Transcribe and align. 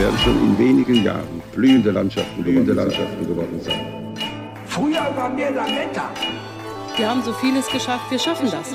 Werden 0.00 0.18
schon 0.18 0.38
in 0.46 0.58
wenigen 0.58 1.04
Jahren 1.04 1.42
blühende 1.52 1.90
Landschaften, 1.90 2.42
blühende 2.42 2.72
Landschaften 2.72 3.26
geworden 3.26 3.60
sein. 3.60 3.82
Früher 4.64 5.14
waren 5.14 5.36
wir 5.36 5.50
Lametta. 5.50 6.06
Wir 6.96 7.06
haben 7.10 7.22
so 7.22 7.34
vieles 7.34 7.68
geschafft, 7.68 8.10
wir 8.10 8.18
schaffen 8.18 8.48
das. 8.50 8.72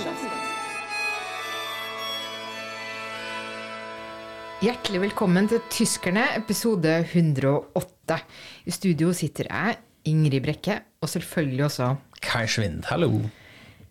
Hjertelig 4.62 5.02
velkommen 5.02 5.50
til 5.50 5.62
Tyskerne, 5.70 6.28
episode 6.36 6.94
108. 7.12 8.22
I 8.66 8.72
studio 8.72 9.12
sitter 9.14 9.50
jeg, 9.50 9.78
Ingrid 10.04 10.44
Brekke, 10.46 10.82
og 11.02 11.10
selvfølgelig 11.10 11.66
også 11.66 11.96
Kai 12.22 12.46
Schwind, 12.46 12.86
hallo. 12.86 13.10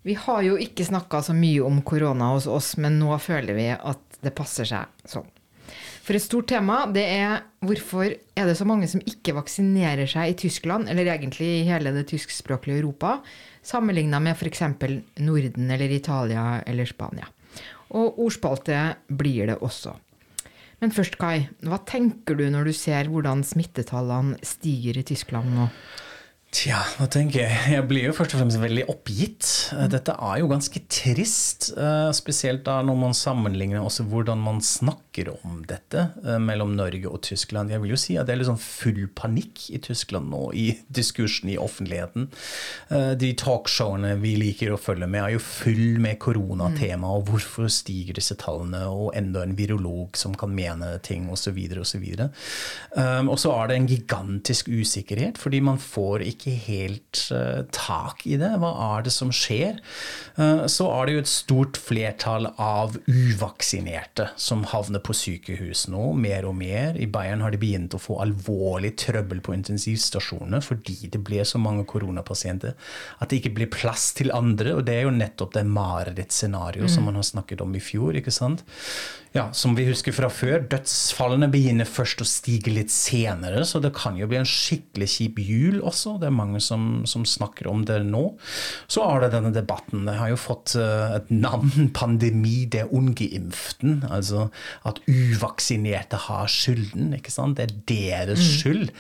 Vi 0.03 0.15
har 0.15 0.43
jo 0.43 0.55
ikke 0.55 0.87
snakka 0.87 1.23
så 1.23 1.35
mye 1.35 1.67
om 1.67 1.83
korona 1.83 2.31
hos 2.37 2.47
oss, 2.47 2.77
men 2.77 3.01
nå 3.03 3.19
føler 3.19 3.59
vi 3.59 3.73
at 3.75 4.21
det 4.23 4.39
passer 4.39 4.71
seg 4.71 5.09
sånn. 5.09 5.27
For 6.05 6.13
et 6.13 6.21
stort 6.21 6.51
tema, 6.53 6.83
det 6.93 7.03
er 7.17 7.47
hvorfor 7.65 8.11
er 8.13 8.49
det 8.49 8.59
så 8.59 8.67
mange 8.69 8.85
som 8.91 9.01
ikke 9.09 9.33
vaksinerer 9.39 10.05
seg 10.11 10.35
i 10.35 10.37
Tyskland, 10.43 10.91
eller 10.93 11.09
egentlig 11.09 11.47
i 11.49 11.65
hele 11.65 11.95
det 11.97 12.05
tyskspråklige 12.11 12.83
Europa, 12.83 13.17
sammenligna 13.65 14.21
med 14.21 14.37
f.eks. 14.37 14.67
Norden 15.25 15.71
eller 15.73 15.95
Italia 15.97 16.61
eller 16.69 16.91
Spania. 16.91 17.31
Og 17.97 18.19
ordspalte 18.21 18.83
blir 19.09 19.49
det 19.49 19.57
også. 19.65 19.95
Men 20.83 20.93
først, 20.93 21.17
Kai, 21.17 21.47
hva 21.65 21.79
tenker 21.89 22.37
du 22.37 22.45
når 22.53 22.69
du 22.69 22.77
ser 22.77 23.09
hvordan 23.09 23.41
smittetallene 23.47 24.37
stiger 24.45 25.01
i 25.01 25.07
Tyskland 25.09 25.55
nå? 25.57 25.71
Tja, 26.55 26.85
hva 27.01 27.09
tenker 27.11 27.43
jeg? 27.43 27.55
Jeg 27.75 27.85
blir 27.91 28.05
jo 28.07 28.15
først 28.15 28.37
og 28.37 28.45
fremst 28.45 28.61
veldig 28.63 28.85
oppgitt. 28.93 29.47
Eh, 29.75 29.89
Dette 29.91 30.15
er 30.15 30.39
jo 30.39 30.51
ganske 30.53 30.83
trist, 30.93 31.73
eh, 31.75 32.11
spesielt 32.15 32.63
da 32.69 32.77
når 32.87 32.99
man 33.01 33.17
sammenligner 33.19 33.83
også 33.83 34.07
hvordan 34.07 34.39
man 34.39 34.61
snakker 34.63 35.33
om 35.35 35.65
dette 35.67 36.05
eh, 36.23 36.39
mellom 36.39 36.77
Norge 36.79 37.11
og 37.11 37.25
Tyskland. 37.27 37.73
Jeg 37.75 37.83
vil 37.83 37.95
jo 37.95 37.99
si 37.99 38.15
at 38.21 38.29
det 38.29 38.37
er 38.37 38.41
liksom 38.45 38.61
full 38.63 39.09
panikk 39.19 39.65
i 39.75 39.81
Tyskland 39.83 40.31
nå, 40.31 40.45
i 40.55 40.69
diskursen 41.01 41.51
i 41.51 41.59
offentligheten. 41.59 42.29
De 43.19 43.31
talkshowene 43.39 44.15
vi 44.23 44.35
liker 44.39 44.75
å 44.75 44.79
følge 44.81 45.09
med, 45.11 45.25
er 45.25 45.35
jo 45.35 45.43
full 45.43 45.99
med 46.03 46.21
koronatema, 46.23 47.11
og 47.19 47.29
hvorfor 47.31 47.67
stiger 47.73 48.19
disse 48.19 48.37
tallene, 48.39 48.85
og 48.91 49.11
enda 49.19 49.43
en 49.43 49.57
virolog 49.59 50.15
som 50.19 50.37
kan 50.39 50.55
mene 50.55 50.93
ting, 51.05 51.27
osv., 51.33 51.59
osv. 51.81 52.07
Og 52.15 53.37
så 53.41 53.55
er 53.57 53.71
det 53.71 53.79
en 53.79 53.91
gigantisk 53.91 54.71
usikkerhet, 54.71 55.41
fordi 55.41 55.63
man 55.65 55.81
får 55.83 56.27
ikke 56.29 56.44
helt 56.51 57.21
eh, 57.33 57.63
tak 57.75 58.25
i 58.29 58.37
det. 58.41 58.51
Hva 58.61 58.71
er 58.97 59.07
det 59.07 59.13
som 59.15 59.31
skjer? 59.35 59.81
Eh, 60.37 60.65
så 60.71 60.89
er 60.93 61.07
det 61.07 61.15
jo 61.15 61.23
et 61.23 61.31
stort 61.31 61.81
flertall 61.81 62.51
av 62.61 62.99
uvaksinerte 63.09 64.29
som 64.37 64.67
havner 64.71 65.03
på 65.05 65.17
sykehus 65.17 65.87
nå, 65.93 66.13
mer 66.19 66.49
og 66.49 66.57
mer. 66.61 66.99
I 67.01 67.09
Bayern 67.11 67.45
har 67.45 67.55
de 67.55 67.61
begynt 67.63 67.97
å 67.97 68.03
få 68.03 68.21
alvorlig 68.25 68.95
trøbbel 69.01 69.43
på 69.45 69.57
intensivstasjonene 69.57 70.63
fordi 70.65 71.11
det 71.13 71.23
blir 71.25 71.49
så 71.49 71.61
mange 71.63 71.87
koronapasienter 71.89 72.77
at 73.19 73.31
det 73.31 73.41
ikke 73.41 73.57
blir 73.59 73.73
plass 73.73 74.13
til 74.19 74.35
andre. 74.35 74.77
Og 74.79 74.87
det 74.87 74.99
er 74.99 75.09
jo 75.09 75.17
nettopp 75.17 75.57
det 75.57 75.67
marerittscenarioet 75.69 76.93
som 76.93 77.09
man 77.09 77.21
har 77.21 77.27
snakket 77.27 77.65
om 77.65 77.75
i 77.75 77.83
fjor. 77.83 78.17
ikke 78.21 78.35
sant? 78.35 78.65
Ja, 79.35 79.49
Som 79.53 79.73
vi 79.75 79.83
husker 79.89 80.15
fra 80.15 80.29
før, 80.31 80.61
dødsfallene 80.71 81.49
begynner 81.51 81.89
først 81.91 82.21
å 82.23 82.27
stige 82.29 82.71
litt 82.71 82.93
senere, 82.95 83.65
så 83.67 83.81
det 83.83 83.91
kan 83.97 84.15
jo 84.15 84.29
bli 84.31 84.39
en 84.39 84.47
skikkelig 84.47 85.09
kjip 85.11 85.41
jul 85.43 85.81
også. 85.83 86.13
Det 86.23 86.29
er 86.29 86.37
mange 86.37 86.61
som, 86.63 87.03
som 87.11 87.25
snakker 87.27 87.67
om 87.67 87.83
det 87.83 87.97
nå. 88.07 88.23
Så 88.87 89.03
er 89.03 89.25
det 89.25 89.33
denne 89.35 89.51
debatten. 89.51 90.07
Det 90.07 90.15
har 90.21 90.31
jo 90.31 90.39
fått 90.39 90.77
eh, 90.79 91.17
et 91.19 91.35
navn, 91.35 91.91
pandemi 92.01 92.63
der 92.71 92.95
ungeimpften. 92.95 94.05
Altså 94.07 94.53
at 94.87 95.03
uvaksinerte 95.11 96.23
har 96.29 96.47
skylden. 96.47 97.11
ikke 97.19 97.35
sant? 97.35 97.59
Det 97.59 97.67
er 97.67 97.77
deres 97.91 98.47
skyld. 98.61 98.95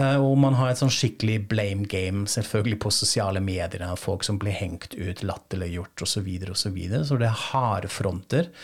Eh, 0.00 0.16
og 0.16 0.40
man 0.40 0.56
har 0.56 0.72
et 0.72 0.80
sånn 0.80 0.96
skikkelig 0.96 1.42
blame 1.52 1.84
game 1.92 2.24
selvfølgelig 2.24 2.80
på 2.86 2.96
sosiale 3.02 3.44
medier 3.44 3.84
folk 4.00 4.24
som 4.24 4.40
blir 4.40 4.56
hengt 4.56 4.96
ut, 4.96 5.20
latterliggjort 5.20 6.00
osv. 6.00 6.12
Så, 6.14 6.24
videre, 6.24 6.54
og 6.54 6.56
så, 6.56 6.70
videre. 6.72 7.04
så 7.04 7.20
det 7.20 7.26
er 7.28 7.40
harde 7.50 7.92
fronter. 7.92 8.54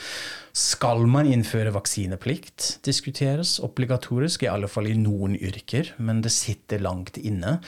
Skal 0.56 1.04
man 1.06 1.28
innføre 1.30 1.70
vaksineplikt? 1.74 2.80
Diskuteres 2.86 3.58
obligatorisk, 3.62 4.42
i 4.42 4.50
alle 4.50 4.68
fall 4.70 4.88
i 4.90 4.96
noen 4.98 5.36
yrker, 5.38 5.92
men 6.02 6.22
det 6.24 6.32
sitter 6.34 6.82
langt 6.82 7.20
inne. 7.22 7.58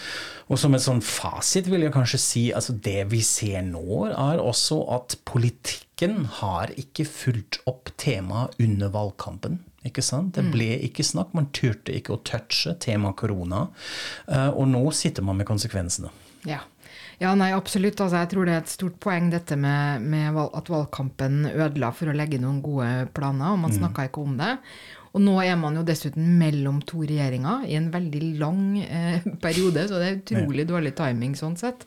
Og 0.50 0.58
som 0.58 0.74
et 0.74 0.82
sånn 0.82 1.02
fasit 1.04 1.70
vil 1.70 1.86
jeg 1.86 1.94
kanskje 1.94 2.18
si 2.22 2.44
altså 2.52 2.74
det 2.82 3.04
vi 3.12 3.20
ser 3.26 3.62
nå, 3.68 4.08
er 4.10 4.42
også 4.42 4.80
at 4.96 5.16
politikken 5.28 6.24
har 6.40 6.72
ikke 6.74 7.06
fulgt 7.06 7.60
opp 7.70 7.92
temaet 8.02 8.58
under 8.62 8.90
valgkampen. 8.90 9.60
Ikke 9.86 10.02
sant? 10.02 10.34
Det 10.36 10.44
ble 10.52 10.76
ikke 10.86 11.02
snakk, 11.06 11.32
man 11.34 11.48
turte 11.54 11.94
ikke 11.94 12.14
å 12.14 12.20
touche 12.26 12.74
temaet 12.82 13.16
korona. 13.18 13.64
Eh, 14.28 14.50
Og 14.50 14.68
nå 14.70 14.82
sitter 14.94 15.22
man 15.26 15.38
med 15.38 15.46
konsekvensene. 15.48 16.10
Ja. 16.46 16.60
Ja, 17.22 17.36
nei, 17.38 17.52
absolutt. 17.54 18.00
Altså, 18.02 18.18
jeg 18.18 18.32
tror 18.32 18.48
det 18.48 18.56
er 18.56 18.64
et 18.64 18.72
stort 18.72 18.96
poeng 19.02 19.28
dette 19.30 19.54
med, 19.60 20.02
med 20.02 20.40
at 20.42 20.70
valgkampen 20.72 21.44
ødela 21.52 21.92
for 21.94 22.10
å 22.10 22.16
legge 22.16 22.40
noen 22.42 22.58
gode 22.64 22.88
planer, 23.14 23.54
og 23.54 23.62
man 23.62 23.74
snakka 23.76 24.08
ikke 24.08 24.24
om 24.24 24.34
det. 24.40 24.56
Og 25.12 25.20
nå 25.20 25.34
er 25.44 25.58
man 25.60 25.76
jo 25.76 25.82
dessuten 25.84 26.24
mellom 26.40 26.78
to 26.88 27.02
regjeringer 27.04 27.66
i 27.68 27.76
en 27.76 27.90
veldig 27.92 28.22
lang 28.40 28.62
eh, 28.80 29.26
periode, 29.44 29.84
så 29.88 30.00
det 30.00 30.08
er 30.08 30.18
utrolig 30.22 30.64
dårlig 30.70 30.94
timing 30.98 31.36
sånn 31.38 31.58
sett. 31.60 31.84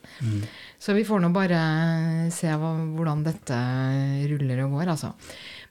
Så 0.78 0.94
vi 0.94 1.04
får 1.04 1.24
nå 1.24 1.32
bare 1.34 1.60
se 2.34 2.52
hva, 2.54 2.72
hvordan 2.94 3.26
dette 3.26 3.60
ruller 4.30 4.62
og 4.64 4.78
går, 4.78 4.94
altså. 4.94 5.12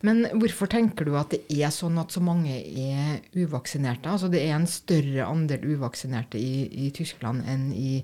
Men 0.05 0.25
hvorfor 0.35 0.69
tenker 0.69 1.07
du 1.07 1.15
at 1.17 1.31
det 1.31 1.41
er 1.55 1.71
sånn 1.73 1.95
at 1.97 2.13
så 2.13 2.21
mange 2.21 2.59
er 2.59 3.23
uvaksinerte? 3.33 4.11
Altså 4.11 4.27
det 4.29 4.43
er 4.43 4.57
en 4.59 4.67
større 4.69 5.25
andel 5.25 5.63
uvaksinerte 5.73 6.37
i, 6.37 6.67
i 6.85 6.91
Tyskland 6.93 7.47
enn 7.49 7.69
i 7.73 8.01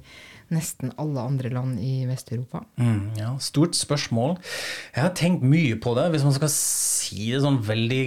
nesten 0.51 0.91
alle 1.01 1.23
andre 1.23 1.51
land 1.53 1.79
i 1.81 2.05
Vest-Europa. 2.09 2.63
Mm, 2.81 3.13
ja, 3.19 3.31
stort 3.43 3.77
spørsmål. 3.77 4.35
Jeg 4.95 5.05
har 5.05 5.13
tenkt 5.17 5.45
mye 5.47 5.77
på 5.81 5.93
det. 5.97 6.09
Hvis 6.13 6.25
man 6.27 6.35
skal 6.35 6.51
si 6.53 7.29
det 7.31 7.41
sånn 7.43 7.61
veldig 7.65 8.03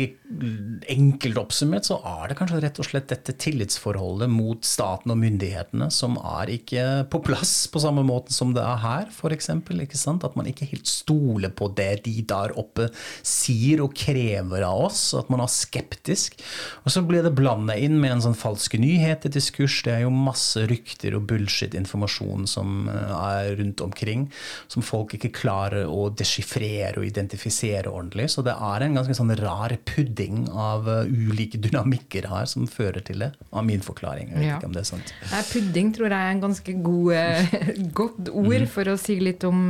enkelt 0.95 1.41
oppsummert, 1.41 1.89
så 1.89 1.99
er 2.05 2.31
det 2.31 2.39
kanskje 2.39 2.61
rett 2.65 2.81
og 2.81 2.89
slett 2.89 3.09
dette 3.13 3.37
tillitsforholdet 3.41 4.31
mot 4.33 4.65
staten 4.67 5.13
og 5.15 5.21
myndighetene 5.21 5.91
som 5.95 6.19
er 6.21 6.53
ikke 6.55 6.85
på 7.13 7.23
plass 7.25 7.55
på 7.73 7.83
samme 7.83 8.05
måte 8.07 8.35
som 8.35 8.53
det 8.57 8.65
er 8.65 8.83
her, 8.85 9.09
f.eks. 9.13 9.51
At 9.55 10.39
man 10.39 10.49
ikke 10.51 10.69
helt 10.69 10.89
stoler 10.91 11.53
på 11.55 11.71
det 11.77 12.05
de 12.05 12.17
der 12.29 12.55
oppe 12.61 12.91
sier 13.25 13.83
og 13.85 13.97
krever 13.97 14.67
av 14.67 14.87
oss. 14.89 15.07
At 15.17 15.31
man 15.33 15.43
er 15.45 15.53
skeptisk. 15.53 16.39
Og 16.85 16.93
så 16.93 17.05
blir 17.07 17.25
det 17.25 17.35
blanda 17.37 17.77
inn 17.79 17.97
med 18.03 18.17
en 18.17 18.25
sånn 18.29 18.39
falske 18.39 18.81
nyheter-diskurs. 18.81 19.81
Det 19.87 19.97
er 19.97 20.05
jo 20.05 20.13
masse 20.15 20.65
rykter 20.71 21.17
og 21.19 21.29
bullshit-informasjon 21.31 22.34
som 22.51 22.89
eh, 22.91 23.13
er 23.15 23.55
rundt 23.61 23.81
omkring, 23.85 24.25
som 24.69 24.83
folk 24.83 25.15
ikke 25.15 25.31
klarer 25.39 25.87
å 25.87 26.09
deschiffrere 26.19 26.99
og 26.99 27.07
identifisere 27.07 27.87
ordentlig. 27.93 28.27
Så 28.35 28.43
det 28.47 28.57
er 28.59 28.85
en 28.89 28.99
ganske 28.99 29.15
sånn 29.15 29.31
rar 29.39 29.77
pudding 29.87 30.49
av 30.51 30.91
eh, 30.91 31.07
ulike 31.31 31.63
dynamikker 31.63 32.27
her 32.33 32.51
som 32.51 32.67
fører 32.67 33.07
til 33.07 33.23
det, 33.23 33.31
av 33.55 33.65
min 33.71 33.81
forklaring. 33.87 34.35
Jeg 34.35 34.43
vet 34.43 34.49
Ja. 34.51 34.59
ikke 34.59 34.73
om 34.73 34.77
det 34.77 34.83
er 34.85 34.91
sant. 34.91 35.15
Nei, 35.31 35.43
pudding 35.55 35.95
tror 35.95 36.11
jeg 36.11 36.19
er 36.19 36.35
en 36.35 36.45
ganske 36.49 36.77
god, 36.83 37.15
eh, 37.15 37.59
godt 38.03 38.29
ord 38.35 38.69
for 38.75 38.91
å 38.91 38.99
si 39.01 39.21
litt 39.23 39.47
om 39.49 39.65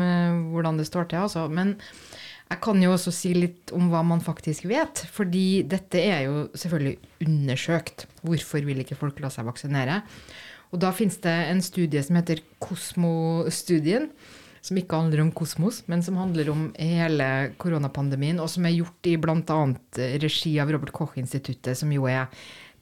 hvordan 0.55 0.81
det 0.81 0.89
står 0.89 1.13
til. 1.13 1.23
Altså. 1.29 1.45
Men 1.53 1.77
jeg 2.51 2.61
kan 2.63 2.81
jo 2.83 2.91
også 2.93 3.11
si 3.15 3.31
litt 3.35 3.73
om 3.75 3.87
hva 3.93 4.03
man 4.07 4.21
faktisk 4.23 4.67
vet. 4.71 5.01
Fordi 5.15 5.63
dette 5.67 6.01
er 6.03 6.27
jo 6.27 6.43
selvfølgelig 6.53 6.99
undersøkt. 7.27 8.05
Hvorfor 8.25 8.65
vil 8.67 8.83
ikke 8.85 8.99
folk 9.01 9.19
la 9.25 9.31
seg 9.33 9.47
vaksinere? 9.49 10.03
Og 10.75 10.81
da 10.83 10.91
finnes 10.91 11.21
det 11.23 11.35
en 11.53 11.63
studie 11.63 12.03
som 12.03 12.19
heter 12.19 12.43
Kosmo-studien. 12.63 14.11
Som 14.65 14.79
ikke 14.81 14.97
handler 14.97 15.21
om 15.21 15.31
kosmos, 15.37 15.83
men 15.93 16.01
som 16.03 16.17
handler 16.17 16.49
om 16.49 16.63
hele 16.81 17.27
koronapandemien. 17.61 18.39
Og 18.41 18.49
som 18.49 18.65
er 18.65 18.73
gjort 18.79 19.11
i 19.11 19.19
bl.a. 19.21 19.59
regi 20.23 20.55
av 20.63 20.73
Robert 20.73 20.95
Koch-instituttet, 20.97 21.77
som 21.77 21.93
jo 21.93 22.09
er 22.09 22.33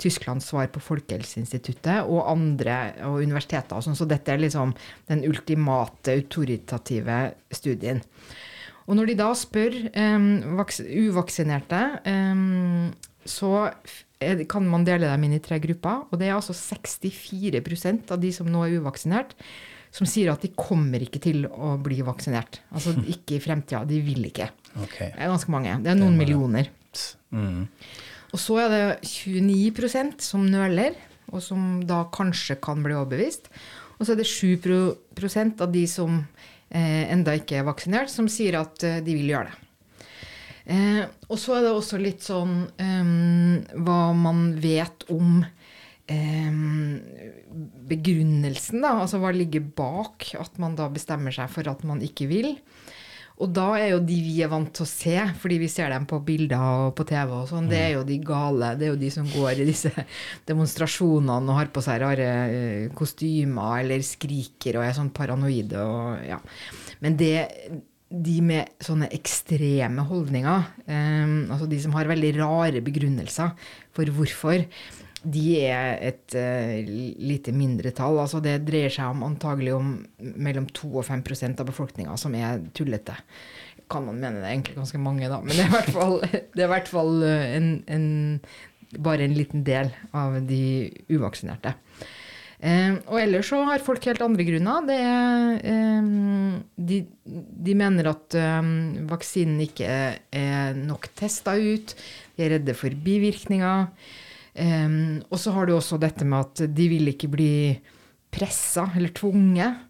Tysklands 0.03 0.47
svar 0.51 0.71
på 0.73 0.81
Folkehelseinstituttet, 0.83 2.07
og 2.07 2.31
andre 2.31 2.95
og 3.09 3.19
universiteter. 3.27 3.83
sånn, 3.83 3.99
Så 3.99 4.07
dette 4.07 4.31
er 4.33 4.39
liksom 4.39 4.73
den 5.11 5.27
ultimate 5.27 6.15
autoritative 6.15 7.19
studien. 7.51 8.01
Og 8.87 8.97
når 8.99 9.11
de 9.11 9.19
da 9.19 9.29
spør 9.35 9.75
um, 9.95 10.65
uvaksinerte, 10.87 11.83
um, 12.07 12.95
så 13.27 13.71
kan 14.51 14.67
man 14.69 14.87
dele 14.87 15.11
dem 15.11 15.27
inn 15.27 15.37
i 15.37 15.43
tre 15.43 15.59
grupper. 15.63 16.07
Og 16.11 16.21
det 16.21 16.29
er 16.29 16.37
altså 16.37 16.57
64% 16.57 18.13
av 18.15 18.23
de 18.23 18.33
som 18.35 18.49
nå 18.51 18.65
er 18.67 18.79
uvaksinert, 18.81 19.35
som 19.93 20.09
sier 20.09 20.33
at 20.33 20.45
de 20.45 20.53
kommer 20.57 21.03
ikke 21.05 21.21
til 21.23 21.45
å 21.47 21.75
bli 21.83 22.01
vaksinert. 22.07 22.63
Altså 22.73 22.95
ikke 23.15 23.37
i 23.37 23.43
fremtida. 23.45 23.85
De 23.89 24.01
vil 24.05 24.31
ikke. 24.31 24.49
Okay. 24.87 25.13
Det 25.13 25.21
er 25.21 25.33
ganske 25.33 25.53
mange. 25.53 25.77
Det 25.85 25.93
er 25.93 26.01
noen 26.01 26.17
millioner. 26.19 26.71
Mm. 27.33 27.69
Og 28.33 28.41
så 28.41 28.59
er 28.63 28.73
det 28.73 28.85
29% 29.05 30.25
som 30.25 30.45
nøler, 30.49 30.97
og 31.33 31.45
som 31.45 31.83
da 31.89 32.03
kanskje 32.13 32.57
kan 32.65 32.81
bli 32.85 32.97
overbevist. 32.97 33.51
Og 33.99 34.07
så 34.07 34.15
er 34.15 34.23
det 34.23 34.31
7% 34.31 35.61
av 35.63 35.73
de 35.73 35.85
som 35.89 36.17
eh, 36.19 37.05
enda 37.13 37.37
ikke 37.39 37.61
er 37.61 37.69
vaksinert, 37.69 38.11
som 38.13 38.29
sier 38.33 38.59
at 38.61 38.83
eh, 38.89 39.03
de 39.05 39.17
vil 39.19 39.35
gjøre 39.35 39.51
det. 39.51 39.62
Eh, 40.65 41.03
og 41.29 41.41
så 41.41 41.57
er 41.59 41.67
det 41.67 41.75
også 41.75 41.99
litt 41.99 42.23
sånn 42.23 42.63
eh, 42.79 43.13
hva 43.83 44.01
man 44.15 44.53
vet 44.63 45.07
om 45.13 45.43
eh, 45.43 46.59
begrunnelsen, 47.91 48.83
da. 48.85 48.97
Altså 49.03 49.23
hva 49.23 49.33
ligger 49.35 49.65
bak 49.77 50.33
at 50.39 50.61
man 50.63 50.79
da 50.79 50.91
bestemmer 50.93 51.35
seg 51.35 51.51
for 51.53 51.71
at 51.73 51.83
man 51.89 52.03
ikke 52.05 52.31
vil. 52.31 52.55
Og 53.43 53.51
da 53.51 53.73
er 53.75 53.95
jo 53.95 54.01
de 54.05 54.17
vi 54.23 54.37
er 54.45 54.51
vant 54.53 54.69
til 54.77 54.85
å 54.85 54.89
se, 54.89 55.15
fordi 55.41 55.57
vi 55.63 55.69
ser 55.73 55.91
dem 55.91 56.05
på 56.07 56.21
bilder 56.23 56.63
og 56.63 56.93
på 56.99 57.07
TV 57.09 57.33
og 57.35 57.49
sånn, 57.51 57.67
det 57.71 57.81
er 57.81 57.95
jo 57.97 58.05
de 58.07 58.19
gale. 58.23 58.75
Det 58.79 58.87
er 58.87 58.93
jo 58.93 59.01
de 59.01 59.09
som 59.15 59.27
går 59.27 59.63
i 59.63 59.67
disse 59.67 59.91
demonstrasjonene 60.51 61.41
og 61.41 61.59
har 61.59 61.73
på 61.75 61.83
seg 61.83 62.03
rare 62.05 62.29
eh, 62.45 62.85
kostymer 62.95 63.81
eller 63.81 64.05
skriker 64.07 64.79
og 64.79 64.87
er 64.87 64.99
sånn 64.99 65.11
paranoide 65.17 65.81
og 65.83 66.29
ja. 66.29 66.39
Men 67.03 67.19
det 67.19 67.35
de 68.13 68.35
med 68.45 68.73
sånne 68.85 69.09
ekstreme 69.15 70.05
holdninger, 70.09 70.67
um, 70.87 71.37
altså 71.53 71.69
de 71.71 71.79
som 71.81 71.95
har 71.97 72.11
veldig 72.11 72.35
rare 72.37 72.83
begrunnelser 72.85 73.55
for 73.97 74.13
hvorfor, 74.17 74.67
de 75.23 75.45
er 75.63 76.01
et 76.11 76.35
uh, 76.35 76.93
lite 77.23 77.55
mindretall. 77.55 78.19
Altså 78.21 78.43
det 78.43 78.59
dreier 78.67 78.93
seg 78.93 79.13
om 79.15 79.25
antagelig 79.27 79.77
om 79.77 79.95
mellom 80.19 80.67
2 80.75 80.91
og 80.97 81.07
5% 81.07 81.63
av 81.63 81.71
befolkninga 81.71 82.17
som 82.21 82.35
er 82.37 82.61
tullete. 82.77 83.17
Kan 83.93 84.09
man 84.09 84.19
mene 84.19 84.41
det 84.41 84.49
er 84.49 84.57
egentlig 84.57 84.81
ganske 84.81 85.01
mange, 85.03 85.31
da, 85.31 85.41
men 85.45 85.55
det 85.55 85.65
er 85.65 85.71
i 85.71 85.77
hvert 85.77 85.95
fall, 85.95 86.19
i 86.65 86.71
hvert 86.75 86.91
fall 86.91 87.27
eh, 87.29 87.57
en, 87.57 87.71
en, 87.93 88.07
bare 88.99 89.29
en 89.29 89.37
liten 89.37 89.65
del 89.69 89.93
av 90.17 90.41
de 90.49 90.63
uvaksinerte. 91.13 91.77
Eh, 92.63 92.95
og 93.11 93.17
ellers 93.19 93.49
så 93.51 93.59
har 93.67 93.83
folk 93.83 94.05
helt 94.07 94.23
andre 94.23 94.45
grunner. 94.47 94.85
Det 94.87 94.99
er, 95.03 95.55
eh, 95.67 96.11
de, 96.91 97.01
de 97.67 97.75
mener 97.79 98.13
at 98.13 98.37
eh, 98.39 98.69
vaksinen 99.11 99.65
ikke 99.65 99.89
er, 99.91 100.77
nok 100.79 101.11
testa 101.19 101.57
ut. 101.59 101.97
De 102.37 102.47
er 102.47 102.55
redde 102.57 102.77
for 102.79 102.95
bivirkninger. 102.95 103.89
Eh, 104.55 104.99
og 105.27 105.41
så 105.43 105.57
har 105.57 105.67
du 105.67 105.75
også 105.75 105.99
dette 106.03 106.29
med 106.29 106.47
at 106.47 106.69
de 106.71 106.91
vil 106.93 107.11
ikke 107.11 107.33
bli 107.35 107.51
pressa 108.33 108.87
eller 108.95 109.11
tvunget. 109.19 109.83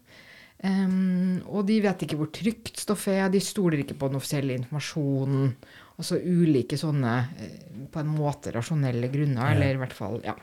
Eh, 0.65 0.97
og 1.45 1.69
de 1.69 1.79
vet 1.85 2.07
ikke 2.07 2.17
hvor 2.23 2.33
trygt 2.33 2.81
stoffet 2.87 3.21
er, 3.21 3.29
de 3.29 3.43
stoler 3.43 3.85
ikke 3.85 3.99
på 4.01 4.09
den 4.09 4.17
offisielle 4.17 4.57
informasjonen. 4.57 5.53
Altså 5.93 6.17
ulike 6.17 6.73
sånne 6.79 7.17
eh, 7.37 7.57
på 7.93 8.01
en 8.01 8.13
måte 8.17 8.49
rasjonelle 8.55 9.13
grunner, 9.13 9.53
eller 9.53 9.75
i 9.75 9.81
hvert 9.85 9.93
fall 9.93 10.23
ja. 10.25 10.33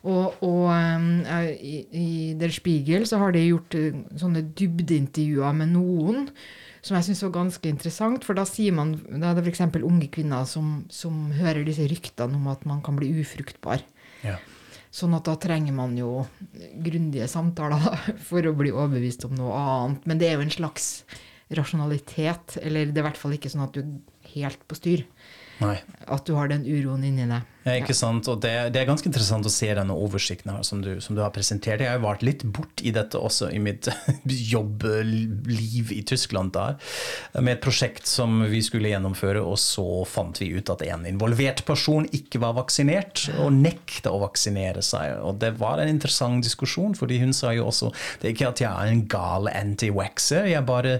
Og, 0.00 0.38
og 0.40 0.62
um, 0.72 1.08
i, 1.52 1.82
i 1.92 2.08
Der 2.40 2.52
Spiegel 2.54 3.04
så 3.08 3.18
har 3.20 3.34
de 3.36 3.42
gjort 3.44 3.76
uh, 3.76 3.98
sånne 4.20 4.46
dybdeintervjuer 4.56 5.56
med 5.58 5.74
noen 5.74 6.30
som 6.80 6.96
jeg 6.96 7.10
syns 7.10 7.24
var 7.26 7.34
ganske 7.34 7.68
interessant. 7.68 8.24
For 8.24 8.38
da 8.38 8.46
sier 8.48 8.72
man 8.76 8.94
Da 9.10 9.30
er 9.30 9.38
det 9.38 9.44
f.eks. 9.50 9.66
unge 9.84 10.08
kvinner 10.12 10.46
som, 10.48 10.86
som 10.92 11.28
hører 11.36 11.66
disse 11.68 11.84
ryktene 11.90 12.40
om 12.40 12.48
at 12.52 12.64
man 12.68 12.80
kan 12.84 12.96
bli 12.96 13.12
ufruktbar. 13.20 13.84
Ja. 14.24 14.38
Sånn 14.90 15.14
at 15.14 15.28
da 15.28 15.36
trenger 15.38 15.74
man 15.76 15.92
jo 15.98 16.24
grundige 16.82 17.28
samtaler 17.30 17.84
for 18.28 18.46
å 18.46 18.56
bli 18.56 18.72
overbevist 18.72 19.28
om 19.28 19.36
noe 19.38 19.58
annet. 19.58 20.08
Men 20.08 20.22
det 20.22 20.30
er 20.30 20.38
jo 20.38 20.46
en 20.46 20.56
slags 20.56 20.88
rasjonalitet. 21.60 22.56
Eller 22.62 22.88
det 22.88 22.98
er 22.98 23.04
i 23.04 23.08
hvert 23.10 23.20
fall 23.20 23.36
ikke 23.36 23.52
sånn 23.52 23.68
at 23.68 23.76
du 23.76 23.84
er 23.84 24.32
helt 24.34 24.64
på 24.64 24.78
styr. 24.78 25.04
Nei. 25.60 25.76
At 26.08 26.24
du 26.24 26.34
har 26.38 26.48
den 26.48 26.64
uroen 26.64 27.04
inni 27.04 27.28
deg. 27.28 27.44
Ja, 27.60 27.74
ikke 27.76 27.94
sant? 27.96 28.28
Og 28.32 28.40
det, 28.40 28.52
det 28.72 28.80
er 28.80 28.88
ganske 28.88 29.04
interessant 29.10 29.44
å 29.44 29.52
se 29.52 29.68
denne 29.76 29.92
oversikten 29.92 30.52
her 30.54 30.64
som 30.64 30.80
du, 30.84 30.94
som 31.04 31.16
du 31.16 31.20
har 31.20 31.32
presentert. 31.34 31.82
Jeg 31.84 31.92
har 31.92 32.00
vært 32.00 32.24
litt 32.24 32.44
bort 32.48 32.80
i 32.80 32.92
dette 32.96 33.20
også 33.20 33.50
i 33.52 33.60
mitt 33.60 33.90
jobbliv 34.54 35.92
i 35.92 36.00
Tyskland 36.08 36.54
der, 36.56 36.78
med 37.36 37.58
et 37.58 37.64
prosjekt 37.64 38.08
som 38.08 38.40
vi 38.48 38.62
skulle 38.64 38.92
gjennomføre, 38.92 39.42
og 39.44 39.58
så 39.60 39.84
fant 40.08 40.40
vi 40.40 40.52
ut 40.56 40.72
at 40.72 40.84
en 40.88 41.04
involvert 41.10 41.60
person 41.68 42.08
ikke 42.16 42.40
var 42.40 42.56
vaksinert, 42.56 43.26
og 43.42 43.52
nekta 43.58 44.14
å 44.14 44.22
vaksinere 44.24 44.84
seg. 44.84 45.18
Og 45.20 45.36
det 45.44 45.52
var 45.60 45.82
en 45.82 45.92
interessant 45.92 46.40
diskusjon, 46.44 46.96
fordi 46.96 47.20
hun 47.20 47.36
sa 47.36 47.52
jo 47.56 47.68
også 47.68 47.92
det 48.20 48.30
er 48.30 48.34
ikke 48.34 48.54
at 48.54 48.64
jeg 48.64 48.70
er 48.70 48.94
en 48.94 49.04
gal 49.10 49.50
anti-waxer, 49.52 50.48
jeg 50.54 50.64
bare 50.68 50.96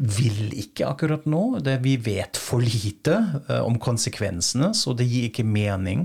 vil 0.00 0.54
ikke 0.56 0.88
akkurat 0.88 1.26
nå. 1.28 1.60
Det, 1.64 1.76
vi 1.84 1.96
vet 2.00 2.38
for 2.40 2.64
lite 2.64 3.18
uh, 3.50 3.60
om 3.66 3.76
konsekvensene, 3.82 4.72
så 4.76 4.94
det 4.96 5.06
gir 5.10 5.28
ikke 5.28 5.44
mening. 5.44 5.99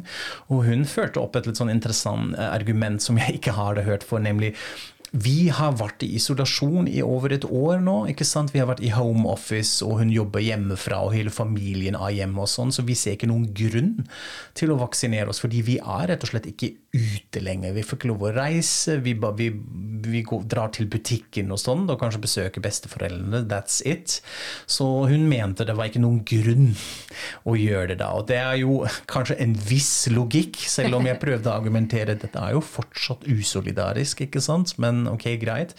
Og 0.49 0.65
hun 0.67 0.85
førte 0.89 1.21
opp 1.21 1.37
et 1.39 1.47
litt 1.49 1.59
sånn 1.59 1.73
interessant 1.73 2.35
uh, 2.35 2.49
argument 2.51 3.03
som 3.03 3.19
jeg 3.21 3.39
ikke 3.39 3.55
hadde 3.57 3.85
hørt 3.87 4.05
for, 4.07 4.23
nemlig 4.23 4.55
vi 5.15 5.47
har 5.53 5.75
vært 5.79 6.03
i 6.03 6.09
isolasjon 6.17 6.89
i 6.91 6.99
over 7.05 7.31
et 7.35 7.45
år 7.47 7.79
nå. 7.83 7.95
ikke 8.11 8.27
sant? 8.27 8.51
Vi 8.51 8.59
har 8.59 8.67
vært 8.67 8.83
i 8.83 8.91
home 8.91 9.23
office, 9.31 9.79
og 9.85 10.01
hun 10.01 10.11
jobber 10.11 10.43
hjemmefra, 10.43 10.99
og 11.05 11.15
hele 11.15 11.31
familien 11.31 11.95
er 11.95 12.11
hjemme, 12.17 12.43
og 12.43 12.51
sånn, 12.51 12.73
så 12.75 12.83
vi 12.83 12.97
ser 12.99 13.15
ikke 13.15 13.29
noen 13.31 13.47
grunn 13.55 13.93
til 14.57 14.73
å 14.73 14.79
vaksinere 14.81 15.31
oss, 15.31 15.39
fordi 15.43 15.63
vi 15.65 15.77
er 15.79 16.09
rett 16.11 16.25
og 16.25 16.33
slett 16.33 16.49
ikke 16.51 16.73
ute 16.95 17.43
lenger. 17.43 17.75
Vi 17.75 17.83
får 17.85 17.99
ikke 17.99 18.11
lov 18.11 18.25
å 18.27 18.33
reise, 18.35 18.97
vi, 19.05 19.15
vi, 19.39 19.49
vi 20.09 20.23
går, 20.27 20.43
drar 20.51 20.73
til 20.75 20.89
butikken 20.91 21.53
og 21.55 21.61
sånn, 21.63 21.87
og 21.87 21.99
kanskje 22.01 22.23
besøker 22.25 22.65
besteforeldrene. 22.65 23.45
That's 23.51 23.79
it. 23.87 24.19
Så 24.67 24.87
hun 25.09 25.29
mente 25.31 25.67
det 25.67 25.77
var 25.77 25.91
ikke 25.91 26.03
noen 26.03 26.21
grunn 26.27 26.73
å 27.47 27.55
gjøre 27.59 27.93
det 27.93 27.99
da. 28.03 28.11
Og 28.19 28.27
det 28.31 28.41
er 28.41 28.59
jo 28.61 28.81
kanskje 29.11 29.39
en 29.43 29.55
viss 29.69 30.09
logikk, 30.11 30.59
selv 30.59 30.99
om 30.99 31.07
jeg 31.07 31.21
prøvde 31.23 31.51
å 31.51 31.55
argumentere 31.55 32.17
dette 32.19 32.41
er 32.41 32.55
jo 32.55 32.63
fortsatt 32.63 33.23
usolidarisk, 33.31 34.25
ikke 34.27 34.43
sant? 34.43 34.75
Men 34.81 35.04
ok, 35.11 35.27
greit. 35.41 35.75